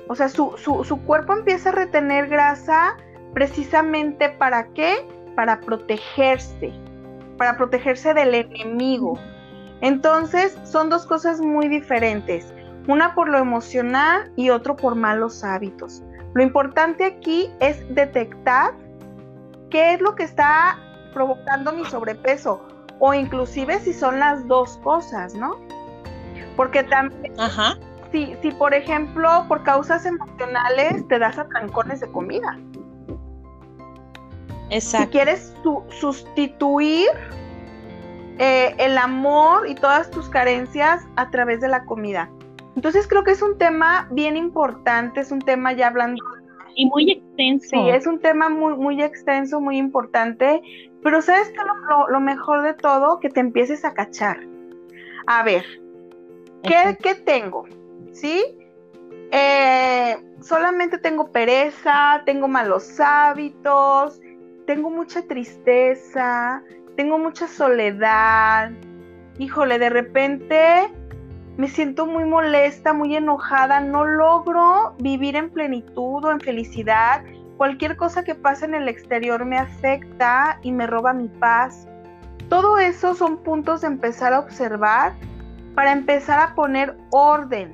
o 0.08 0.14
sea, 0.14 0.28
su, 0.28 0.54
su, 0.56 0.84
su 0.84 1.02
cuerpo 1.02 1.32
empieza 1.32 1.70
a 1.70 1.72
retener 1.72 2.28
grasa 2.28 2.96
precisamente 3.34 4.28
para 4.28 4.68
qué? 4.68 5.04
Para 5.34 5.60
protegerse, 5.60 6.72
para 7.36 7.56
protegerse 7.56 8.14
del 8.14 8.36
enemigo. 8.36 9.18
Entonces, 9.80 10.56
son 10.62 10.90
dos 10.90 11.06
cosas 11.06 11.40
muy 11.40 11.66
diferentes, 11.66 12.54
una 12.86 13.16
por 13.16 13.28
lo 13.28 13.38
emocional 13.38 14.32
y 14.36 14.50
otro 14.50 14.76
por 14.76 14.94
malos 14.94 15.42
hábitos. 15.42 16.04
Lo 16.34 16.42
importante 16.44 17.04
aquí 17.04 17.50
es 17.58 17.82
detectar 17.94 18.74
qué 19.70 19.94
es 19.94 20.00
lo 20.00 20.14
que 20.14 20.22
está 20.22 20.78
provocando 21.12 21.72
mi 21.72 21.84
sobrepeso 21.84 22.65
o 22.98 23.14
inclusive 23.14 23.78
si 23.80 23.92
son 23.92 24.18
las 24.18 24.46
dos 24.46 24.78
cosas, 24.78 25.34
¿no? 25.34 25.56
Porque 26.56 26.82
también, 26.84 27.34
Si, 28.12 28.34
si 28.40 28.50
por 28.52 28.72
ejemplo 28.72 29.44
por 29.48 29.62
causas 29.62 30.06
emocionales 30.06 31.06
te 31.08 31.18
das 31.18 31.38
atrancones 31.38 32.00
de 32.00 32.10
comida. 32.10 32.58
Exacto. 34.70 35.06
Si 35.06 35.10
quieres 35.10 35.54
sustituir 36.00 37.08
eh, 38.38 38.74
el 38.78 38.96
amor 38.98 39.68
y 39.68 39.74
todas 39.74 40.10
tus 40.10 40.28
carencias 40.28 41.06
a 41.16 41.30
través 41.30 41.60
de 41.60 41.68
la 41.68 41.84
comida. 41.84 42.30
Entonces 42.74 43.08
creo 43.08 43.24
que 43.24 43.30
es 43.30 43.42
un 43.42 43.56
tema 43.56 44.08
bien 44.10 44.36
importante, 44.36 45.20
es 45.20 45.32
un 45.32 45.40
tema 45.40 45.72
ya 45.72 45.88
hablando 45.88 46.22
y 46.76 46.86
muy 46.86 47.10
extenso. 47.10 47.68
Sí, 47.70 47.88
es 47.88 48.06
un 48.06 48.20
tema 48.20 48.48
muy, 48.48 48.76
muy 48.76 49.02
extenso, 49.02 49.60
muy 49.60 49.78
importante, 49.78 50.60
pero 51.06 51.22
¿sabes 51.22 51.50
qué 51.50 51.60
lo, 51.88 52.08
lo, 52.08 52.18
mejor 52.18 52.62
de 52.62 52.74
todo? 52.74 53.20
Que 53.20 53.28
te 53.28 53.38
empieces 53.38 53.84
a 53.84 53.94
cachar. 53.94 54.40
A 55.28 55.44
ver, 55.44 55.64
¿qué, 56.64 56.98
¿qué 57.00 57.14
tengo? 57.14 57.64
¿Sí? 58.10 58.44
Eh, 59.30 60.16
solamente 60.40 60.98
tengo 60.98 61.30
pereza, 61.30 62.22
tengo 62.26 62.48
malos 62.48 62.98
hábitos, 62.98 64.20
tengo 64.66 64.90
mucha 64.90 65.22
tristeza, 65.22 66.64
tengo 66.96 67.18
mucha 67.18 67.46
soledad. 67.46 68.72
Híjole, 69.38 69.78
de 69.78 69.90
repente 69.90 70.92
me 71.56 71.68
siento 71.68 72.06
muy 72.06 72.24
molesta, 72.24 72.92
muy 72.92 73.14
enojada, 73.14 73.78
no 73.78 74.04
logro 74.04 74.96
vivir 74.98 75.36
en 75.36 75.50
plenitud 75.50 76.24
o 76.24 76.32
en 76.32 76.40
felicidad. 76.40 77.22
Cualquier 77.56 77.96
cosa 77.96 78.22
que 78.22 78.34
pasa 78.34 78.66
en 78.66 78.74
el 78.74 78.88
exterior 78.88 79.44
me 79.44 79.58
afecta 79.58 80.58
y 80.62 80.72
me 80.72 80.86
roba 80.86 81.12
mi 81.12 81.28
paz. 81.28 81.86
Todo 82.48 82.78
eso 82.78 83.14
son 83.14 83.38
puntos 83.38 83.80
de 83.80 83.88
empezar 83.88 84.32
a 84.32 84.40
observar 84.40 85.14
para 85.74 85.92
empezar 85.92 86.38
a 86.38 86.54
poner 86.54 86.96
orden 87.10 87.72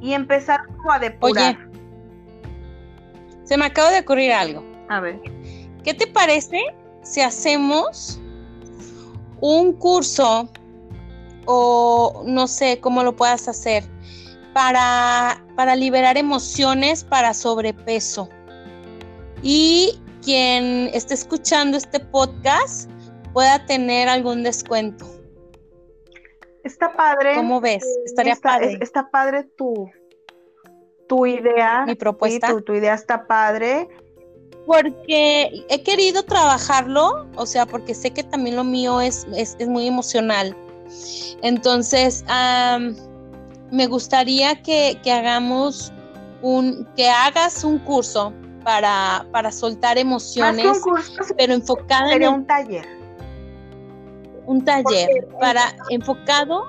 y 0.00 0.14
empezar 0.14 0.60
a 0.90 0.98
depurar. 0.98 1.56
Oye, 1.56 1.58
se 3.44 3.56
me 3.56 3.66
acaba 3.66 3.90
de 3.90 4.00
ocurrir 4.00 4.32
algo. 4.32 4.64
A 4.88 5.00
ver. 5.00 5.20
¿Qué 5.84 5.94
te 5.94 6.06
parece 6.06 6.60
si 7.02 7.20
hacemos 7.20 8.20
un 9.40 9.74
curso 9.74 10.48
o 11.46 12.22
no 12.26 12.46
sé 12.46 12.80
cómo 12.80 13.02
lo 13.02 13.14
puedas 13.14 13.48
hacer 13.48 13.84
para, 14.54 15.44
para 15.56 15.76
liberar 15.76 16.16
emociones 16.16 17.04
para 17.04 17.34
sobrepeso. 17.34 18.28
Y 19.44 20.00
quien 20.22 20.88
esté 20.94 21.12
escuchando 21.12 21.76
este 21.76 22.00
podcast 22.00 22.90
pueda 23.34 23.64
tener 23.66 24.08
algún 24.08 24.42
descuento. 24.42 25.04
Está 26.64 26.90
padre. 26.94 27.34
¿Cómo 27.34 27.60
ves? 27.60 27.84
Estaría 28.06 28.36
padre. 28.36 28.78
Está 28.80 29.10
padre 29.10 29.44
tu, 29.56 29.90
tu 31.08 31.26
idea. 31.26 31.84
Mi 31.86 31.94
propuesta. 31.94 32.58
tu, 32.62 32.72
idea 32.72 32.94
está 32.94 33.26
padre. 33.26 33.86
Porque 34.64 35.66
he 35.68 35.82
querido 35.82 36.22
trabajarlo, 36.22 37.28
o 37.36 37.44
sea, 37.44 37.66
porque 37.66 37.94
sé 37.94 38.12
que 38.12 38.22
también 38.22 38.56
lo 38.56 38.64
mío 38.64 39.02
es, 39.02 39.26
es, 39.36 39.56
es 39.58 39.68
muy 39.68 39.86
emocional. 39.86 40.56
Entonces, 41.42 42.24
me 43.70 43.86
gustaría 43.86 44.62
que, 44.62 44.98
hagamos 45.04 45.92
un, 46.40 46.88
que 46.96 47.10
hagas 47.10 47.62
un 47.62 47.78
curso 47.80 48.32
para, 48.64 49.26
para 49.30 49.52
soltar 49.52 49.98
emociones, 49.98 50.80
pero 51.36 51.52
enfocado 51.54 52.10
en 52.10 52.26
un 52.28 52.46
taller. 52.46 52.88
Un 54.46 54.64
taller 54.64 55.28
para 55.40 55.74
enfocado 55.90 56.64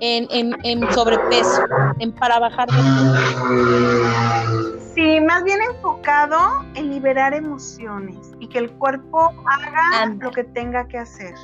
en, 0.00 0.54
en, 0.62 0.92
sobrepeso, 0.92 1.62
en 1.98 2.12
para 2.12 2.38
bajar 2.38 2.68
de 2.68 2.76
Sí, 4.94 5.20
más 5.20 5.44
bien 5.44 5.60
enfocado 5.62 6.64
en 6.74 6.90
liberar 6.90 7.32
emociones 7.34 8.16
y 8.40 8.48
que 8.48 8.58
el 8.58 8.70
cuerpo 8.72 9.32
haga 9.46 10.14
lo 10.20 10.30
que 10.30 10.44
tenga 10.44 10.86
que 10.88 10.98
hacer. 10.98 11.34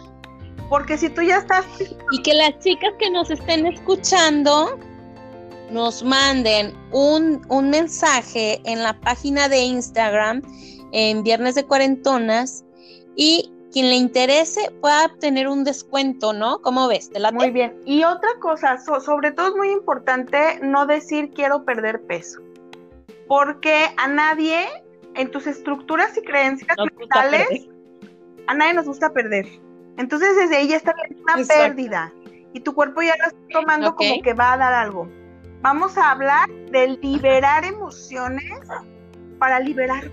Porque 0.68 0.98
si 0.98 1.08
tú 1.08 1.22
ya 1.22 1.38
estás... 1.38 1.64
Y 2.10 2.22
que 2.22 2.34
las 2.34 2.58
chicas 2.58 2.92
que 2.98 3.10
nos 3.10 3.30
estén 3.30 3.66
escuchando 3.66 4.78
nos 5.70 6.02
manden 6.02 6.74
un, 6.92 7.40
mensaje 7.70 8.60
en 8.64 8.82
la 8.82 8.98
página 9.00 9.48
de 9.48 9.60
Instagram 9.60 10.42
en 10.92 11.22
Viernes 11.22 11.54
de 11.54 11.64
Cuarentonas 11.64 12.64
y 13.16 13.50
quien 13.72 13.88
le 13.88 13.96
interese 13.96 14.70
pueda 14.80 15.06
obtener 15.06 15.48
un 15.48 15.64
descuento, 15.64 16.32
¿no? 16.32 16.60
¿Cómo 16.60 16.86
ves? 16.86 17.10
¿Te 17.10 17.20
Muy 17.32 17.50
bien. 17.50 17.76
Y 17.84 18.04
otra 18.04 18.28
cosa, 18.40 18.78
sobre 18.78 19.32
todo 19.32 19.48
es 19.48 19.56
muy 19.56 19.70
importante 19.70 20.60
no 20.62 20.86
decir 20.86 21.30
quiero 21.34 21.64
perder 21.64 22.02
peso. 22.02 22.40
Porque 23.26 23.88
a 23.96 24.06
nadie, 24.06 24.66
en 25.14 25.30
tus 25.30 25.46
estructuras 25.46 26.16
y 26.16 26.22
creencias 26.22 26.76
mentales, 26.96 27.66
a 28.46 28.54
nadie 28.54 28.74
nos 28.74 28.86
gusta 28.86 29.12
perder. 29.12 29.46
Entonces 29.96 30.36
desde 30.36 30.56
ahí 30.56 30.68
ya 30.68 30.76
está 30.76 30.94
una 31.22 31.44
pérdida 31.44 32.12
y 32.52 32.60
tu 32.60 32.74
cuerpo 32.74 33.02
ya 33.02 33.14
lo 33.18 33.26
está 33.26 33.60
tomando 33.60 33.96
como 33.96 34.22
que 34.22 34.34
va 34.34 34.52
a 34.52 34.56
dar 34.56 34.72
algo. 34.72 35.08
Vamos 35.64 35.96
a 35.96 36.10
hablar 36.10 36.46
de 36.72 36.88
liberar 37.00 37.64
emociones 37.64 38.52
para 39.38 39.58
liberar 39.60 40.10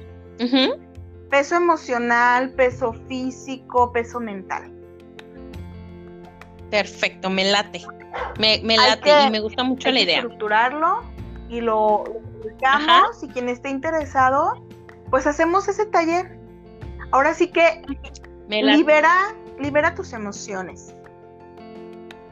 peso 1.30 1.56
emocional, 1.56 2.52
peso 2.52 2.94
físico, 3.10 3.92
peso 3.92 4.22
mental. 4.22 4.72
Perfecto, 6.70 7.30
me 7.30 7.52
late. 7.52 7.82
Me, 8.40 8.62
late 8.64 9.26
y 9.28 9.30
me 9.30 9.42
gusta 9.42 9.66
mucho 9.66 9.92
la 9.92 10.00
idea. 10.00 10.20
Estructurarlo 10.20 11.02
y 11.50 11.60
lo 11.60 12.06
publicamos 12.06 13.22
y 13.22 13.28
quien 13.28 13.50
esté 13.50 13.72
interesado, 13.72 14.66
pues 15.10 15.28
hacemos 15.28 15.68
ese 15.68 15.86
taller. 15.86 16.40
Ahora 17.12 17.34
sí 17.34 17.52
que 17.52 17.84
libera 18.48 19.36
libera 19.60 19.96
tus 19.96 20.14
emociones. 20.14 20.96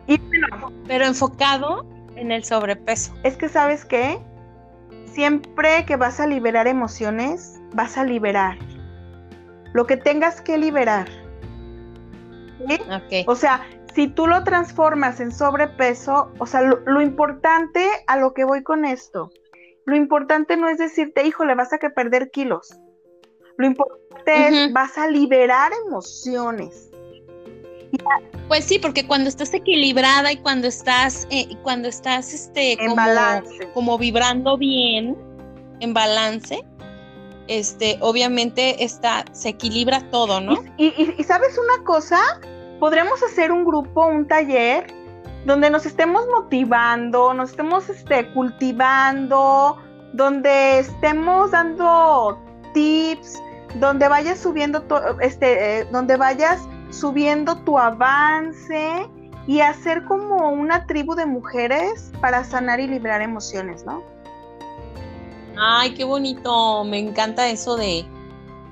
Y 0.07 0.17
pero 0.87 1.05
enfocado 1.05 1.98
en 2.19 2.31
el 2.31 2.43
sobrepeso. 2.43 3.13
Es 3.23 3.37
que 3.37 3.49
sabes 3.49 3.85
que 3.85 4.19
siempre 5.05 5.85
que 5.85 5.95
vas 5.95 6.19
a 6.19 6.27
liberar 6.27 6.67
emociones, 6.67 7.59
vas 7.73 7.97
a 7.97 8.03
liberar 8.03 8.57
lo 9.73 9.85
que 9.85 9.97
tengas 9.97 10.41
que 10.41 10.57
liberar. 10.57 11.07
O 13.27 13.35
sea, 13.35 13.65
si 13.93 14.07
tú 14.07 14.27
lo 14.27 14.43
transformas 14.43 15.19
en 15.19 15.31
sobrepeso, 15.31 16.31
o 16.39 16.45
sea, 16.45 16.61
lo, 16.61 17.01
importante 17.01 17.87
a 18.07 18.17
lo 18.17 18.33
que 18.33 18.43
voy 18.43 18.63
con 18.63 18.85
esto, 18.85 19.31
lo 19.85 19.95
importante 19.95 20.57
no 20.57 20.69
es 20.69 20.77
decirte, 20.77 21.25
hijo, 21.25 21.45
le 21.45 21.55
vas 21.55 21.73
a 21.73 21.77
que 21.77 21.89
perder 21.89 22.31
kilos. 22.31 22.77
Lo 23.57 23.65
importante 23.65 24.65
es, 24.65 24.73
vas 24.73 24.97
a 24.97 25.07
liberar 25.07 25.71
emociones. 25.85 26.88
Pues 28.47 28.65
sí, 28.65 28.79
porque 28.79 29.05
cuando 29.05 29.29
estás 29.29 29.53
equilibrada 29.53 30.31
y 30.31 30.37
cuando 30.37 30.67
estás, 30.67 31.27
eh, 31.29 31.47
cuando 31.63 31.87
estás 31.87 32.33
este, 32.33 32.73
en 32.73 32.89
como, 32.89 32.95
balance. 32.95 33.69
como 33.73 33.97
vibrando 33.97 34.57
bien, 34.57 35.15
en 35.79 35.93
balance, 35.93 36.63
este, 37.47 37.97
obviamente 38.01 38.83
está, 38.83 39.25
se 39.31 39.49
equilibra 39.49 40.01
todo, 40.11 40.39
¿no? 40.41 40.63
Y, 40.77 40.91
sabes 41.23 41.57
una 41.57 41.83
cosa, 41.83 42.19
podremos 42.79 43.21
hacer 43.23 43.51
un 43.51 43.65
grupo, 43.65 44.07
un 44.07 44.27
taller, 44.27 44.87
donde 45.45 45.69
nos 45.69 45.85
estemos 45.85 46.25
motivando, 46.31 47.33
nos 47.33 47.51
estemos 47.51 47.89
este, 47.89 48.31
cultivando, 48.33 49.77
donde 50.13 50.79
estemos 50.79 51.51
dando 51.51 52.39
tips, 52.73 53.41
donde 53.75 54.07
vayas 54.07 54.39
subiendo, 54.39 54.83
este, 55.21 55.79
eh, 55.79 55.85
donde 55.91 56.17
vayas 56.17 56.67
subiendo 56.89 57.55
tu 57.57 57.77
avance 57.77 59.07
y 59.47 59.61
hacer 59.61 60.05
como 60.05 60.51
una 60.51 60.85
tribu 60.85 61.15
de 61.15 61.25
mujeres 61.25 62.11
para 62.21 62.43
sanar 62.43 62.79
y 62.79 62.87
liberar 62.87 63.21
emociones, 63.21 63.85
¿no? 63.85 64.03
Ay, 65.57 65.93
qué 65.93 66.03
bonito, 66.03 66.83
me 66.85 66.99
encanta 66.99 67.49
eso 67.49 67.75
de, 67.75 68.05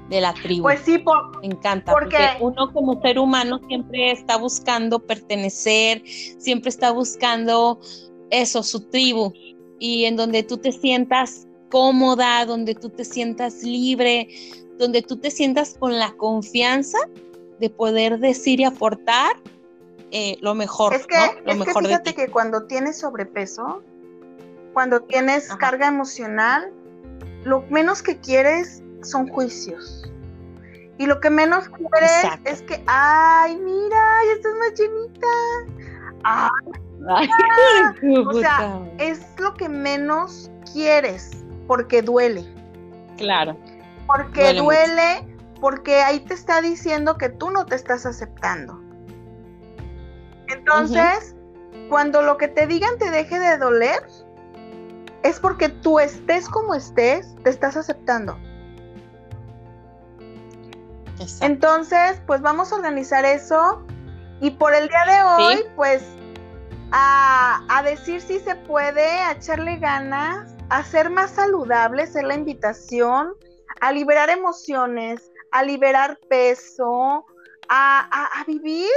de 0.10 0.22
la 0.22 0.34
tribu. 0.34 0.64
Pues 0.64 0.82
sí, 0.82 1.04
me 1.42 1.48
encanta, 1.48 1.92
porque, 1.92 2.18
uno 2.40 2.72
como 2.72 3.02
ser 3.02 3.20
humano 3.20 3.60
siempre 3.68 4.12
está 4.12 4.38
buscando 4.38 5.00
pertenecer, 5.00 6.02
siempre 6.06 6.70
está 6.70 6.92
buscando 6.92 7.80
eso, 8.30 8.64
su 8.64 8.90
tribu, 8.90 9.34
y 9.80 10.06
en 10.06 10.16
donde 10.16 10.44
tú 10.44 10.58
te 10.58 10.72
sientas 10.72 11.48
cómoda, 11.70 12.46
donde 12.46 12.76
tú 12.76 12.90
te 12.90 13.04
sientas 13.04 13.64
libre, 13.64 14.30
donde 14.78 15.02
tú 15.02 15.18
te 15.18 15.32
sientas 15.32 15.76
con 15.78 15.98
la 15.98 16.14
confianza 16.14 17.00
de 17.60 17.70
poder 17.70 18.20
decir 18.20 18.60
y 18.60 18.66
aportar 18.66 19.36
eh, 20.12 20.38
lo 20.42 20.56
mejor, 20.56 20.94
es 20.94 21.06
que, 21.06 21.16
Lo 21.46 21.52
es 21.52 21.58
mejor 21.58 21.84
que 21.84 21.90
fíjate 21.90 22.16
que 22.16 22.28
cuando 22.30 22.64
tienes 22.64 22.98
sobrepeso, 22.98 23.84
cuando 24.74 25.02
tienes 25.02 25.54
carga 25.56 25.88
emocional, 25.88 26.72
lo 27.44 27.64
menos 27.70 28.02
que 28.02 28.18
quieres 28.18 28.82
son 29.02 29.28
juicios. 29.28 30.10
Y 30.98 31.06
lo 31.06 31.20
que 31.20 31.30
menos 31.30 31.70
quieres 31.70 32.40
es 32.46 32.62
que, 32.64 32.82
ay, 32.88 33.58
mira, 33.58 33.98
ya 34.26 34.34
estás 34.34 34.54
más 34.56 34.74
llenita. 34.80 35.28
Ay, 36.24 37.30
o 38.26 38.34
sea, 38.34 38.82
es 38.98 39.22
lo 39.40 39.54
que 39.54 39.70
menos 39.70 40.50
quieres 40.72 41.46
porque 41.68 42.02
duele. 42.02 42.46
Claro. 43.18 43.58
Porque 44.08 44.54
duele, 44.54 45.28
porque 45.60 46.02
ahí 46.02 46.20
te 46.22 46.34
está 46.34 46.62
diciendo 46.62 47.18
que 47.18 47.30
tú 47.30 47.50
no 47.50 47.66
te 47.66 47.76
estás 47.76 48.06
aceptando. 48.06 48.82
Entonces, 50.48 51.36
cuando 51.90 52.22
lo 52.22 52.38
que 52.38 52.48
te 52.48 52.68
digan 52.68 52.98
te 52.98 53.10
deje 53.10 53.40
de 53.40 53.58
doler, 53.58 54.06
es 55.24 55.40
porque 55.40 55.70
tú 55.70 56.00
estés 56.00 56.48
como 56.48 56.76
estés, 56.76 57.36
te 57.44 57.50
estás 57.50 57.76
aceptando. 57.76 58.38
Entonces, 61.42 62.22
pues 62.28 62.42
vamos 62.42 62.72
a 62.72 62.76
organizar 62.76 63.26
eso 63.26 63.84
y 64.40 64.52
por 64.52 64.74
el 64.74 64.88
día 64.88 65.06
de 65.06 65.24
hoy, 65.24 65.64
pues 65.76 66.04
a, 66.92 67.64
a, 67.70 67.84
decir 67.84 68.22
si 68.22 68.40
se 68.40 68.56
puede, 68.56 69.04
a 69.04 69.32
echarle 69.32 69.78
ganas, 69.78 70.54
a 70.70 70.84
ser 70.84 71.10
más 71.10 71.32
saludables, 71.32 72.16
es 72.16 72.24
la 72.24 72.36
invitación, 72.36 73.34
a 73.82 73.92
liberar 73.92 74.30
emociones, 74.30 75.32
a 75.52 75.64
liberar 75.64 76.20
peso, 76.30 77.26
a, 77.70 78.40
a, 78.40 78.44
vivir, 78.46 78.90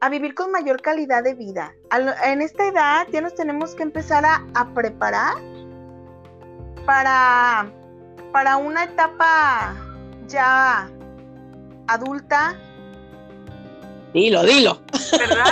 a 0.00 0.08
vivir 0.08 0.34
con 0.34 0.50
mayor 0.50 0.80
calidad 0.80 1.22
de 1.24 1.34
vida. 1.34 1.74
en 2.24 2.42
esta 2.42 2.66
edad 2.66 3.06
ya 3.12 3.20
nos 3.20 3.34
tenemos 3.34 3.74
que 3.74 3.82
empezar 3.82 4.24
a, 4.24 4.46
a 4.54 4.72
preparar 4.74 5.34
para, 6.86 7.70
para 8.32 8.56
una 8.56 8.84
etapa 8.84 9.74
ya 10.26 10.90
adulta. 11.86 12.58
Dilo, 14.12 14.42
dilo. 14.44 14.80
¿Verdad? 15.12 15.44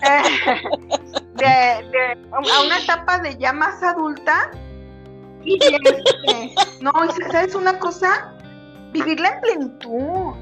de, 1.34 2.18
a 2.32 2.60
una 2.62 2.78
etapa 2.78 3.18
de 3.18 3.36
ya 3.36 3.52
más 3.52 3.82
adulta. 3.82 4.50
Y 5.44 5.58
este, 5.62 6.54
no, 6.80 6.92
¿sabes 7.30 7.54
una 7.54 7.78
cosa? 7.78 8.35
Vivirla 8.92 9.28
en 9.28 9.40
plenitud. 9.40 10.34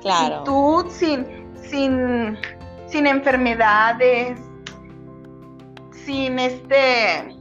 claro. 0.00 0.44
Plenitud, 0.44 0.90
sin, 0.90 1.26
sin, 1.62 2.38
sin 2.86 3.06
enfermedades, 3.06 4.38
sin 5.92 6.38
este 6.38 7.38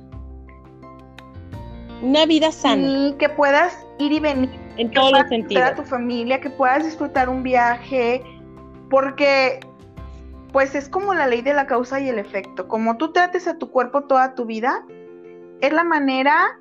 una 2.01 2.25
vida 2.25 2.51
sana. 2.51 3.15
Que 3.17 3.29
puedas 3.29 3.85
ir 3.97 4.11
y 4.11 4.19
venir. 4.19 4.49
En 4.77 4.91
todos 4.91 5.11
los 5.11 5.27
sentidos. 5.27 5.63
a 5.63 5.75
tu 5.75 5.83
familia, 5.83 6.39
que 6.39 6.51
puedas 6.51 6.85
disfrutar 6.85 7.29
un 7.29 7.41
viaje, 7.41 8.21
porque 8.91 9.59
pues 10.51 10.75
es 10.75 10.87
como 10.87 11.15
la 11.15 11.25
ley 11.25 11.41
de 11.41 11.53
la 11.53 11.65
causa 11.65 11.99
y 11.99 12.09
el 12.09 12.19
efecto. 12.19 12.67
Como 12.67 12.97
tú 12.97 13.11
trates 13.11 13.47
a 13.47 13.57
tu 13.57 13.71
cuerpo 13.71 14.03
toda 14.03 14.35
tu 14.35 14.45
vida, 14.45 14.85
es 15.61 15.73
la 15.73 15.83
manera 15.83 16.59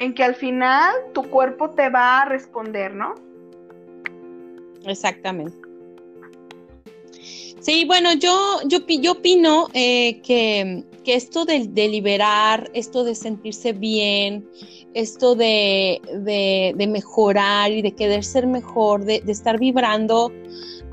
en 0.00 0.14
que 0.14 0.24
al 0.24 0.34
final 0.34 0.92
tu 1.14 1.22
cuerpo 1.30 1.70
te 1.70 1.88
va 1.88 2.22
a 2.22 2.24
responder, 2.24 2.94
¿no? 2.94 3.14
Exactamente. 4.86 5.56
Sí, 7.60 7.84
bueno, 7.84 8.14
yo, 8.14 8.60
yo, 8.66 8.78
yo 8.86 9.12
opino 9.12 9.68
eh, 9.74 10.22
que, 10.22 10.84
esto 11.04 11.44
de, 11.44 11.66
de, 11.68 11.88
liberar, 11.88 12.70
esto 12.72 13.04
de 13.04 13.14
sentirse 13.14 13.72
bien, 13.72 14.48
esto 14.94 15.34
de, 15.34 16.00
de, 16.74 16.86
mejorar 16.86 17.70
y 17.72 17.82
de 17.82 17.92
querer 17.92 18.24
ser 18.24 18.46
mejor, 18.46 19.04
de, 19.04 19.22
estar 19.26 19.58
vibrando 19.58 20.32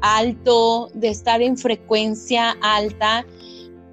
alto, 0.01 0.89
de 0.93 1.10
estar 1.10 1.41
en 1.41 1.55
frecuencia 1.55 2.58
alta, 2.62 3.26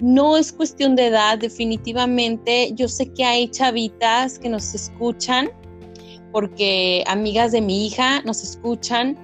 no 0.01 0.37
es 0.37 0.53
cuestión 0.53 0.97
de 0.97 1.07
edad, 1.07 1.39
definitivamente. 1.39 2.73
Yo 2.75 2.89
sé 2.89 3.13
que 3.13 3.25
hay 3.25 3.49
chavitas 3.49 4.39
que 4.39 4.49
nos 4.49 4.75
escuchan, 4.75 5.51
porque 6.33 7.05
amigas 7.07 7.53
de 7.53 7.61
mi 7.61 7.87
hija 7.87 8.21
nos 8.23 8.43
escuchan, 8.43 9.17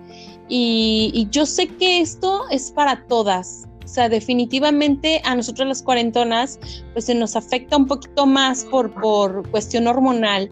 y, 0.49 1.29
yo 1.31 1.47
sé 1.47 1.68
que 1.68 2.01
esto 2.01 2.43
es 2.51 2.73
para 2.73 3.07
todas. 3.07 3.68
O 3.85 3.89
sea, 3.89 4.09
definitivamente 4.09 5.21
a 5.25 5.35
nosotros 5.35 5.66
las 5.66 5.83
cuarentonas, 5.83 6.59
pues 6.93 7.07
se 7.07 7.14
nos 7.14 7.37
afecta 7.37 7.77
un 7.77 7.87
poquito 7.87 8.27
más 8.27 8.64
por, 8.64 8.93
por 9.01 9.49
cuestión 9.51 9.87
hormonal, 9.87 10.51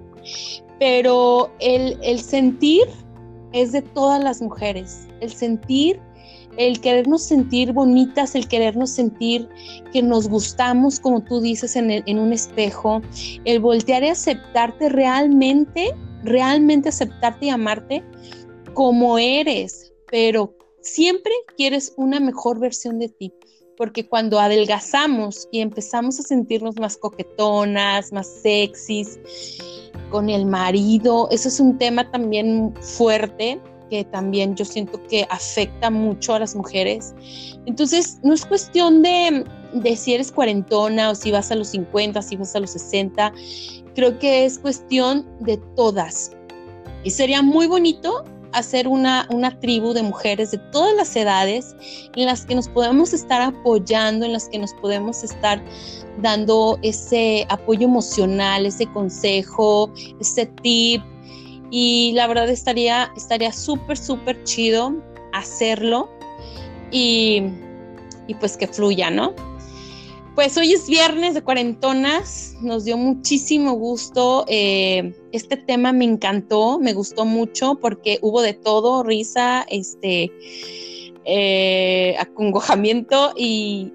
pero 0.79 1.53
el, 1.61 1.99
el 2.03 2.21
sentir 2.21 2.83
es 3.53 3.73
de 3.73 3.83
todas 3.83 4.23
las 4.23 4.41
mujeres, 4.41 5.09
el 5.21 5.33
sentir 5.33 6.01
el 6.59 6.81
querernos 6.81 7.23
sentir 7.23 7.73
bonitas, 7.73 8.35
el 8.35 8.49
querernos 8.49 8.91
sentir 8.91 9.49
que 9.93 10.03
nos 10.03 10.29
gustamos, 10.29 11.01
como 11.01 11.23
tú 11.23 11.41
dices, 11.41 11.77
en, 11.77 12.19
un 12.19 12.33
espejo, 12.33 13.01
el 13.45 13.61
voltear 13.61 14.03
y 14.03 14.09
aceptarte 14.09 14.89
realmente, 14.89 15.95
realmente 16.25 16.91
aceptarte 16.91 17.47
y 17.47 17.51
amarte 17.51 18.05
como 18.75 19.19
eres, 19.19 19.93
pero 20.11 20.55
siempre 20.83 21.33
quieres 21.57 21.95
una 21.97 22.19
mejor 22.19 22.59
versión 22.59 22.99
de 22.99 23.09
ti, 23.09 23.33
porque 23.77 24.09
cuando 24.09 24.41
adelgazamos 24.41 25.49
y 25.53 25.61
empezamos 25.61 26.19
a 26.19 26.25
sentirnos 26.25 26.77
más 26.79 26.97
coquetonas, 26.97 28.13
más 28.13 28.27
sexys, 28.27 29.19
con 30.11 30.29
el 30.29 30.45
marido, 30.45 31.29
eso 31.31 31.49
es 31.49 31.61
un 31.61 31.79
tema 31.79 32.11
también 32.11 32.75
fuerte 32.81 33.61
que 33.89 34.05
también 34.05 34.55
yo 34.57 34.65
siento 34.65 35.03
que 35.09 35.27
afecta 35.31 35.91
mucho 35.91 36.35
a 36.35 36.41
las 36.41 36.55
mujeres. 36.55 37.15
Entonces, 37.67 38.19
no 38.23 38.35
es 38.35 38.45
cuestión 38.45 39.03
de, 39.03 39.45
de 39.73 39.97
si 39.97 40.15
eres 40.15 40.33
cuarentona 40.33 41.11
o 41.11 41.15
si 41.15 41.31
vas 41.31 41.51
a 41.51 41.55
los 41.55 41.69
50, 41.69 42.21
si 42.23 42.37
vas 42.37 42.55
a 42.55 42.61
los 42.61 42.71
60, 42.71 43.33
creo 43.95 44.19
que 44.19 44.45
es 44.45 44.59
cuestión 44.59 45.27
de 45.41 45.57
todas. 45.77 46.33
Y 47.05 47.11
sería 47.11 47.43
muy 47.43 47.67
bonito 47.67 48.25
hacer 48.53 48.89
una, 48.89 49.27
una 49.31 49.59
tribu 49.61 49.93
de 49.93 50.03
mujeres 50.03 50.51
de 50.51 50.59
todas 50.73 50.95
las 50.95 51.15
edades 51.17 51.77
en 52.17 52.27
las 52.27 52.45
que 52.45 52.55
nos 52.55 52.69
podemos 52.69 53.13
estar 53.13 53.43
apoyando, 53.43 54.27
en 54.27 54.33
las 54.33 54.49
que 54.49 54.59
nos 54.59 54.75
podemos 54.75 55.23
estar 55.23 55.63
dando 56.23 56.79
ese 56.83 57.47
apoyo 57.49 57.87
emocional, 57.87 58.67
ese 58.67 58.87
consejo, 58.87 59.93
ese 60.21 60.47
tip. 60.63 61.03
Y 61.71 62.13
la 62.15 62.27
verdad 62.27 62.49
estaría 62.49 63.13
estaría 63.17 63.53
súper, 63.53 63.97
súper 63.97 64.43
chido 64.45 64.95
hacerlo 65.33 66.09
y, 66.91 67.43
y 68.27 68.35
pues 68.35 68.57
que 68.57 68.67
fluya, 68.67 69.11
¿no? 69.11 69.35
Pues 70.39 70.57
hoy 70.57 70.73
es 70.73 70.89
viernes 70.89 71.35
de 71.35 71.43
cuarentonas, 71.43 72.55
nos 72.61 72.85
dio 72.85 72.97
muchísimo 72.97 73.73
gusto. 73.73 74.45
Eh, 74.47 75.13
este 75.33 75.57
tema 75.57 75.93
me 75.93 76.05
encantó, 76.05 76.79
me 76.79 76.93
gustó 76.93 77.25
mucho 77.25 77.75
porque 77.75 78.21
hubo 78.23 78.41
de 78.41 78.55
todo, 78.55 79.03
risa, 79.03 79.67
este, 79.69 80.31
eh, 81.25 82.15
acongojamiento 82.21 83.33
y, 83.37 83.93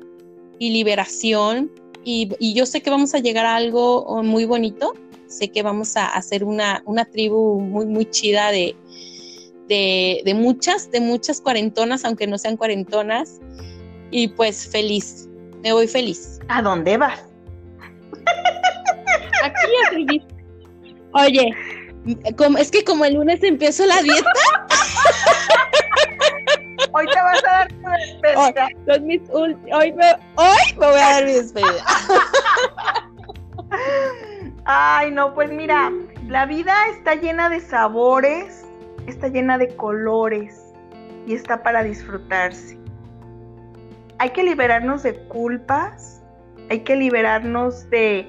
liberación. 0.60 1.72
Y, 2.04 2.54
yo 2.54 2.66
sé 2.66 2.82
que 2.82 2.90
vamos 2.90 3.14
a 3.14 3.20
llegar 3.20 3.46
a 3.46 3.56
algo 3.56 4.22
muy 4.22 4.44
bonito. 4.44 4.96
Sé 5.34 5.50
que 5.50 5.64
vamos 5.64 5.98
a 5.98 6.08
hacer 6.08 6.44
una, 6.44 6.84
una 6.86 7.06
tribu 7.06 7.60
muy, 7.60 7.86
muy 7.86 8.06
chida 8.06 8.52
de, 8.52 8.76
de, 9.68 10.22
de 10.24 10.34
muchas, 10.34 10.92
de 10.92 11.02
muchas 11.02 11.42
cuarentonas, 11.42 12.06
aunque 12.06 12.28
no 12.28 12.38
sean 12.38 12.58
cuarentonas. 12.58 13.40
Y 14.12 14.28
pues 14.30 14.68
feliz, 14.68 15.28
me 15.64 15.74
voy 15.74 15.88
feliz. 15.88 16.40
¿A 16.50 16.62
dónde 16.62 16.98
vas? 16.98 17.24
Aquí, 19.44 20.22
Oye, 21.14 21.50
es 22.60 22.72
que 22.72 22.84
como 22.84 23.06
el 23.06 23.16
lunes 23.16 23.42
empiezo 23.44 23.86
la 23.86 24.02
dieta. 24.02 24.32
Hoy 26.96 27.08
te 27.08 27.22
vas 27.22 27.44
a 27.44 27.48
dar 27.48 27.68
tu 27.68 27.90
despedida. 27.90 28.68
Hoy, 29.32 29.56
hoy, 29.72 29.92
me, 29.94 30.12
hoy 30.36 30.74
me 30.78 30.86
voy 30.88 31.00
a 31.00 31.10
dar 31.10 31.26
mi 31.26 31.32
despedida. 31.34 31.84
Ay, 34.66 35.12
no, 35.12 35.34
pues 35.34 35.52
mira, 35.52 35.92
la 36.28 36.46
vida 36.46 36.74
está 36.88 37.16
llena 37.16 37.50
de 37.50 37.60
sabores, 37.60 38.66
está 39.08 39.28
llena 39.28 39.58
de 39.58 39.76
colores 39.76 40.74
y 41.28 41.34
está 41.34 41.64
para 41.64 41.84
disfrutarse. 41.84 42.80
Hay 44.20 44.30
que 44.30 44.44
liberarnos 44.44 45.04
de 45.04 45.16
culpas, 45.28 46.24
hay 46.70 46.80
que 46.82 46.96
liberarnos 46.96 47.90
de, 47.90 48.26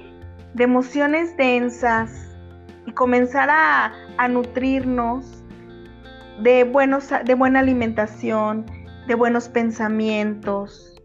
emociones 0.59 1.37
densas 1.37 2.37
y 2.87 2.93
comenzar 2.93 3.49
a, 3.51 3.93
a 4.18 4.28
nutrirnos 4.28 5.45
de, 6.43 6.64
buenos, 6.64 7.11
de 7.24 7.35
buena 7.35 7.61
alimentación, 7.61 8.66
de 9.07 9.14
buenos 9.14 9.49
pensamientos. 9.49 11.01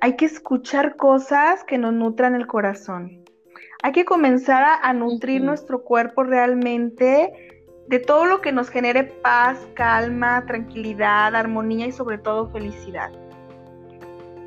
Hay 0.00 0.16
que 0.16 0.24
escuchar 0.24 0.96
cosas 0.96 1.62
que 1.62 1.78
nos 1.78 1.92
nutran 1.92 2.34
el 2.34 2.48
corazón. 2.48 3.21
Hay 3.82 3.92
que 3.92 4.04
comenzar 4.04 4.78
a, 4.82 4.92
nutrir 4.92 5.42
nuestro 5.42 5.82
cuerpo 5.82 6.22
realmente 6.22 7.60
de 7.88 7.98
todo 7.98 8.26
lo 8.26 8.40
que 8.40 8.52
nos 8.52 8.68
genere 8.70 9.04
paz, 9.04 9.58
calma, 9.74 10.44
tranquilidad, 10.46 11.34
armonía 11.34 11.86
y 11.86 11.92
sobre 11.92 12.18
todo 12.18 12.48
felicidad. 12.50 13.10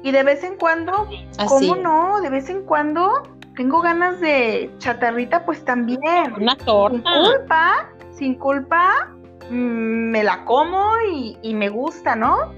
Y 0.03 0.11
de 0.11 0.23
vez 0.23 0.43
en 0.43 0.55
cuando, 0.55 1.07
¿cómo 1.47 1.75
no? 1.75 2.21
De 2.21 2.29
vez 2.29 2.49
en 2.49 2.63
cuando 2.63 3.23
tengo 3.55 3.81
ganas 3.81 4.19
de 4.21 4.71
chatarrita, 4.77 5.45
pues 5.45 5.65
también. 5.65 6.33
Una 6.37 6.55
torta. 6.55 6.95
Sin 6.95 7.03
culpa, 7.03 7.89
sin 8.11 8.35
culpa, 8.35 9.15
Mm, 9.49 10.09
me 10.09 10.23
la 10.23 10.43
como 10.45 10.89
y, 11.11 11.53
me 11.53 11.69
gusta, 11.69 12.15
¿no? 12.15 12.53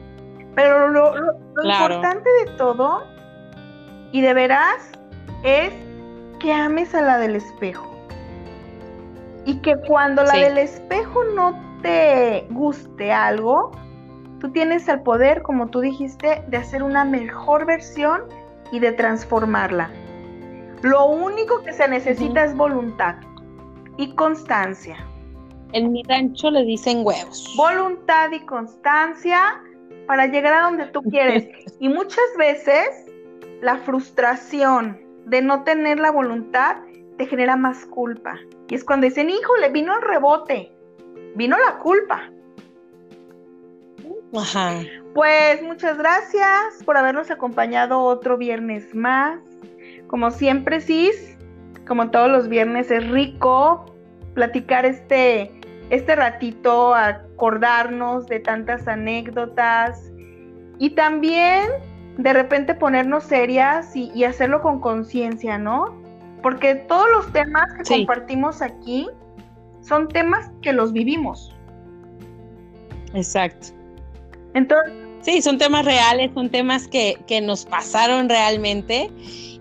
Pero 0.56 0.88
lo, 0.88 1.14
importante 1.64 2.30
de 2.46 2.52
todo, 2.58 3.04
y 4.12 4.22
de 4.22 4.34
veras, 4.34 4.92
es 5.44 5.74
que 6.40 6.54
ames 6.54 6.94
a 6.96 7.02
la 7.02 7.18
del 7.18 7.36
espejo. 7.36 7.94
Y 9.46 9.60
que 9.60 9.76
cuando 9.88 10.24
la 10.24 10.34
del 10.34 10.58
espejo 10.58 11.24
no 11.36 11.58
te 11.82 12.48
guste 12.50 13.12
algo, 13.12 13.72
tú 14.40 14.52
tienes 14.52 14.88
el 14.88 15.02
poder, 15.02 15.42
como 15.42 15.68
tú 15.68 15.80
dijiste, 15.80 16.44
de 16.48 16.58
hacer 16.58 16.84
una 16.84 17.06
mejor 17.06 17.66
versión 17.66 18.24
y 18.72 18.80
de 18.80 18.92
transformarla. 18.92 19.90
Lo 20.82 21.06
único 21.06 21.64
que 21.64 21.74
se 21.74 21.88
necesita 21.88 22.44
es 22.44 22.56
voluntad 22.56 23.16
y 23.98 24.14
constancia. 24.14 24.98
En 25.72 25.92
mi 25.92 26.04
rancho 26.04 26.52
le 26.52 26.64
dicen 26.64 27.02
huevos. 27.04 27.54
Voluntad 27.58 28.32
y 28.32 28.40
constancia 28.42 29.62
para 30.08 30.28
llegar 30.28 30.54
a 30.54 30.62
donde 30.64 30.86
tú 30.88 31.02
quieres. 31.04 31.48
y 31.80 31.90
muchas 31.90 32.26
veces 32.38 33.06
la 33.62 33.78
frustración 33.78 35.07
de 35.28 35.42
no 35.42 35.64
tener 35.64 36.00
la 36.00 36.12
voluntad 36.12 36.78
te 37.18 37.26
genera 37.26 37.56
más 37.56 37.86
culpa. 37.86 38.38
Y 38.70 38.76
es 38.76 38.84
cuando 38.84 39.06
dicen, 39.06 39.30
híjole, 39.30 39.70
vino 39.70 39.96
el 39.96 40.02
rebote, 40.02 40.72
vino 41.36 41.58
la 41.58 41.78
culpa. 41.80 42.30
Ajá. 44.36 44.82
Pues 45.14 45.62
muchas 45.64 45.98
gracias 45.98 46.84
por 46.86 46.98
habernos 46.98 47.32
acompañado 47.32 48.00
otro 48.02 48.38
viernes 48.38 48.94
más. 48.94 49.40
Como 50.08 50.32
siempre, 50.32 50.80
Cis, 50.80 51.38
como 51.88 52.12
todos 52.12 52.30
los 52.30 52.48
viernes, 52.48 52.92
es 52.92 53.10
rico 53.10 53.86
platicar 54.34 54.86
este 54.86 55.52
este 55.90 56.16
ratito, 56.16 56.94
acordarnos 56.94 58.28
de 58.28 58.40
tantas 58.40 58.88
anécdotas 58.88 60.12
y 60.80 60.92
también 60.92 61.70
de 62.18 62.34
repente 62.34 62.74
ponernos 62.74 63.24
serias 63.24 63.96
y, 63.96 64.24
hacerlo 64.24 64.62
con 64.62 64.80
conciencia, 64.80 65.58
¿no? 65.58 65.96
Porque 66.42 66.76
todos 66.76 67.08
los 67.12 67.32
temas 67.32 67.66
que 67.74 67.96
compartimos 67.96 68.62
aquí 68.62 69.08
son 69.82 70.08
temas 70.08 70.50
que 70.62 70.74
los 70.74 70.94
vivimos. 70.94 71.56
Exacto. 73.14 73.68
Entonces. 74.54 74.94
Sí, 75.22 75.42
son 75.42 75.58
temas 75.58 75.84
reales, 75.84 76.32
son 76.34 76.50
temas 76.50 76.88
que, 76.88 77.18
que 77.28 77.42
nos 77.42 77.66
pasaron 77.66 78.30
realmente 78.30 79.12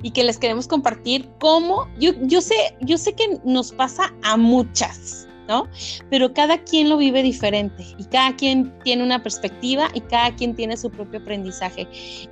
y 0.02 0.10
que 0.10 0.22
les 0.22 0.38
queremos 0.38 0.68
compartir 0.68 1.28
cómo, 1.38 1.88
yo, 1.98 2.12
yo 2.22 2.40
sé, 2.40 2.54
yo 2.80 2.96
sé 2.98 3.14
que 3.14 3.38
nos 3.44 3.72
pasa 3.72 4.14
a 4.22 4.36
muchas, 4.36 5.25
¿no? 5.48 5.68
Pero 6.10 6.32
cada 6.32 6.62
quien 6.64 6.88
lo 6.88 6.96
vive 6.96 7.22
diferente 7.22 7.84
y 7.98 8.04
cada 8.04 8.34
quien 8.36 8.72
tiene 8.84 9.02
una 9.02 9.22
perspectiva 9.22 9.88
y 9.94 10.00
cada 10.02 10.34
quien 10.34 10.54
tiene 10.54 10.76
su 10.76 10.90
propio 10.90 11.20
aprendizaje. 11.20 11.86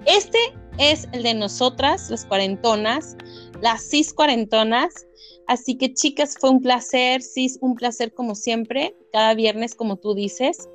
Este 0.07 0.39
es 0.79 1.09
el 1.13 1.23
de 1.23 1.35
nosotras, 1.35 2.11
las 2.11 2.25
cuarentonas, 2.25 3.17
las 3.61 3.89
cis 3.89 4.13
cuarentonas. 4.13 5.07
Así 5.47 5.77
que 5.77 5.93
chicas, 5.93 6.37
fue 6.41 6.49
un 6.49 6.63
placer, 6.63 7.23
cis, 7.23 7.59
un 7.61 7.75
placer 7.75 8.15
como 8.15 8.35
siempre, 8.35 8.97
cada 9.13 9.35
viernes 9.35 9.75
como 9.75 9.97
tú 9.97 10.15
dices, 10.15 10.71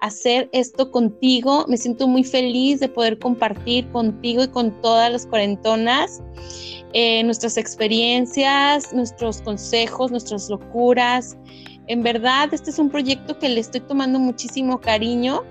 hacer 0.00 0.48
esto 0.52 0.90
contigo. 0.90 1.66
Me 1.68 1.76
siento 1.76 2.08
muy 2.08 2.24
feliz 2.24 2.80
de 2.80 2.88
poder 2.88 3.20
compartir 3.20 3.88
contigo 3.92 4.42
y 4.42 4.48
con 4.48 4.80
todas 4.82 5.12
las 5.12 5.24
cuarentonas 5.26 6.20
eh, 6.94 7.22
nuestras 7.22 7.56
experiencias, 7.58 8.92
nuestros 8.92 9.42
consejos, 9.42 10.10
nuestras 10.10 10.48
locuras, 10.48 11.36
en 11.88 12.02
verdad, 12.02 12.52
este 12.52 12.70
es 12.70 12.78
un 12.78 12.90
proyecto 12.90 13.38
que 13.38 13.48
le 13.48 13.60
estoy 13.60 13.80
tomando 13.80 14.18
muchísimo 14.18 14.80
cariño 14.80 15.42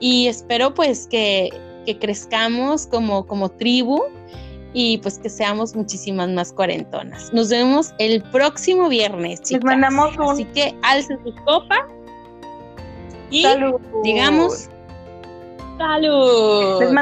y 0.00 0.28
espero 0.28 0.72
pues 0.72 1.06
que, 1.06 1.50
crezcamos 2.00 2.86
como, 2.86 3.26
como 3.26 3.50
tribu 3.50 4.02
y 4.72 4.98
pues 4.98 5.18
que 5.18 5.28
seamos 5.28 5.74
muchísimas 5.74 6.30
más 6.30 6.52
cuarentonas. 6.52 7.32
Nos 7.32 7.50
vemos 7.50 7.92
el 7.98 8.22
próximo 8.22 8.88
viernes, 8.88 9.42
chicas. 9.42 9.64
Les 9.64 9.64
mandamos 9.64 10.16
un... 10.16 10.30
Así 10.30 10.44
que 10.46 10.74
alcen 10.82 11.18
su 11.24 11.34
copa 11.44 11.86
y 13.30 13.44
digamos 14.02 14.68
salud. 15.78 16.80
Les 16.80 16.92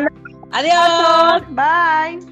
Adiós. 0.52 1.42
Bye. 1.50 2.31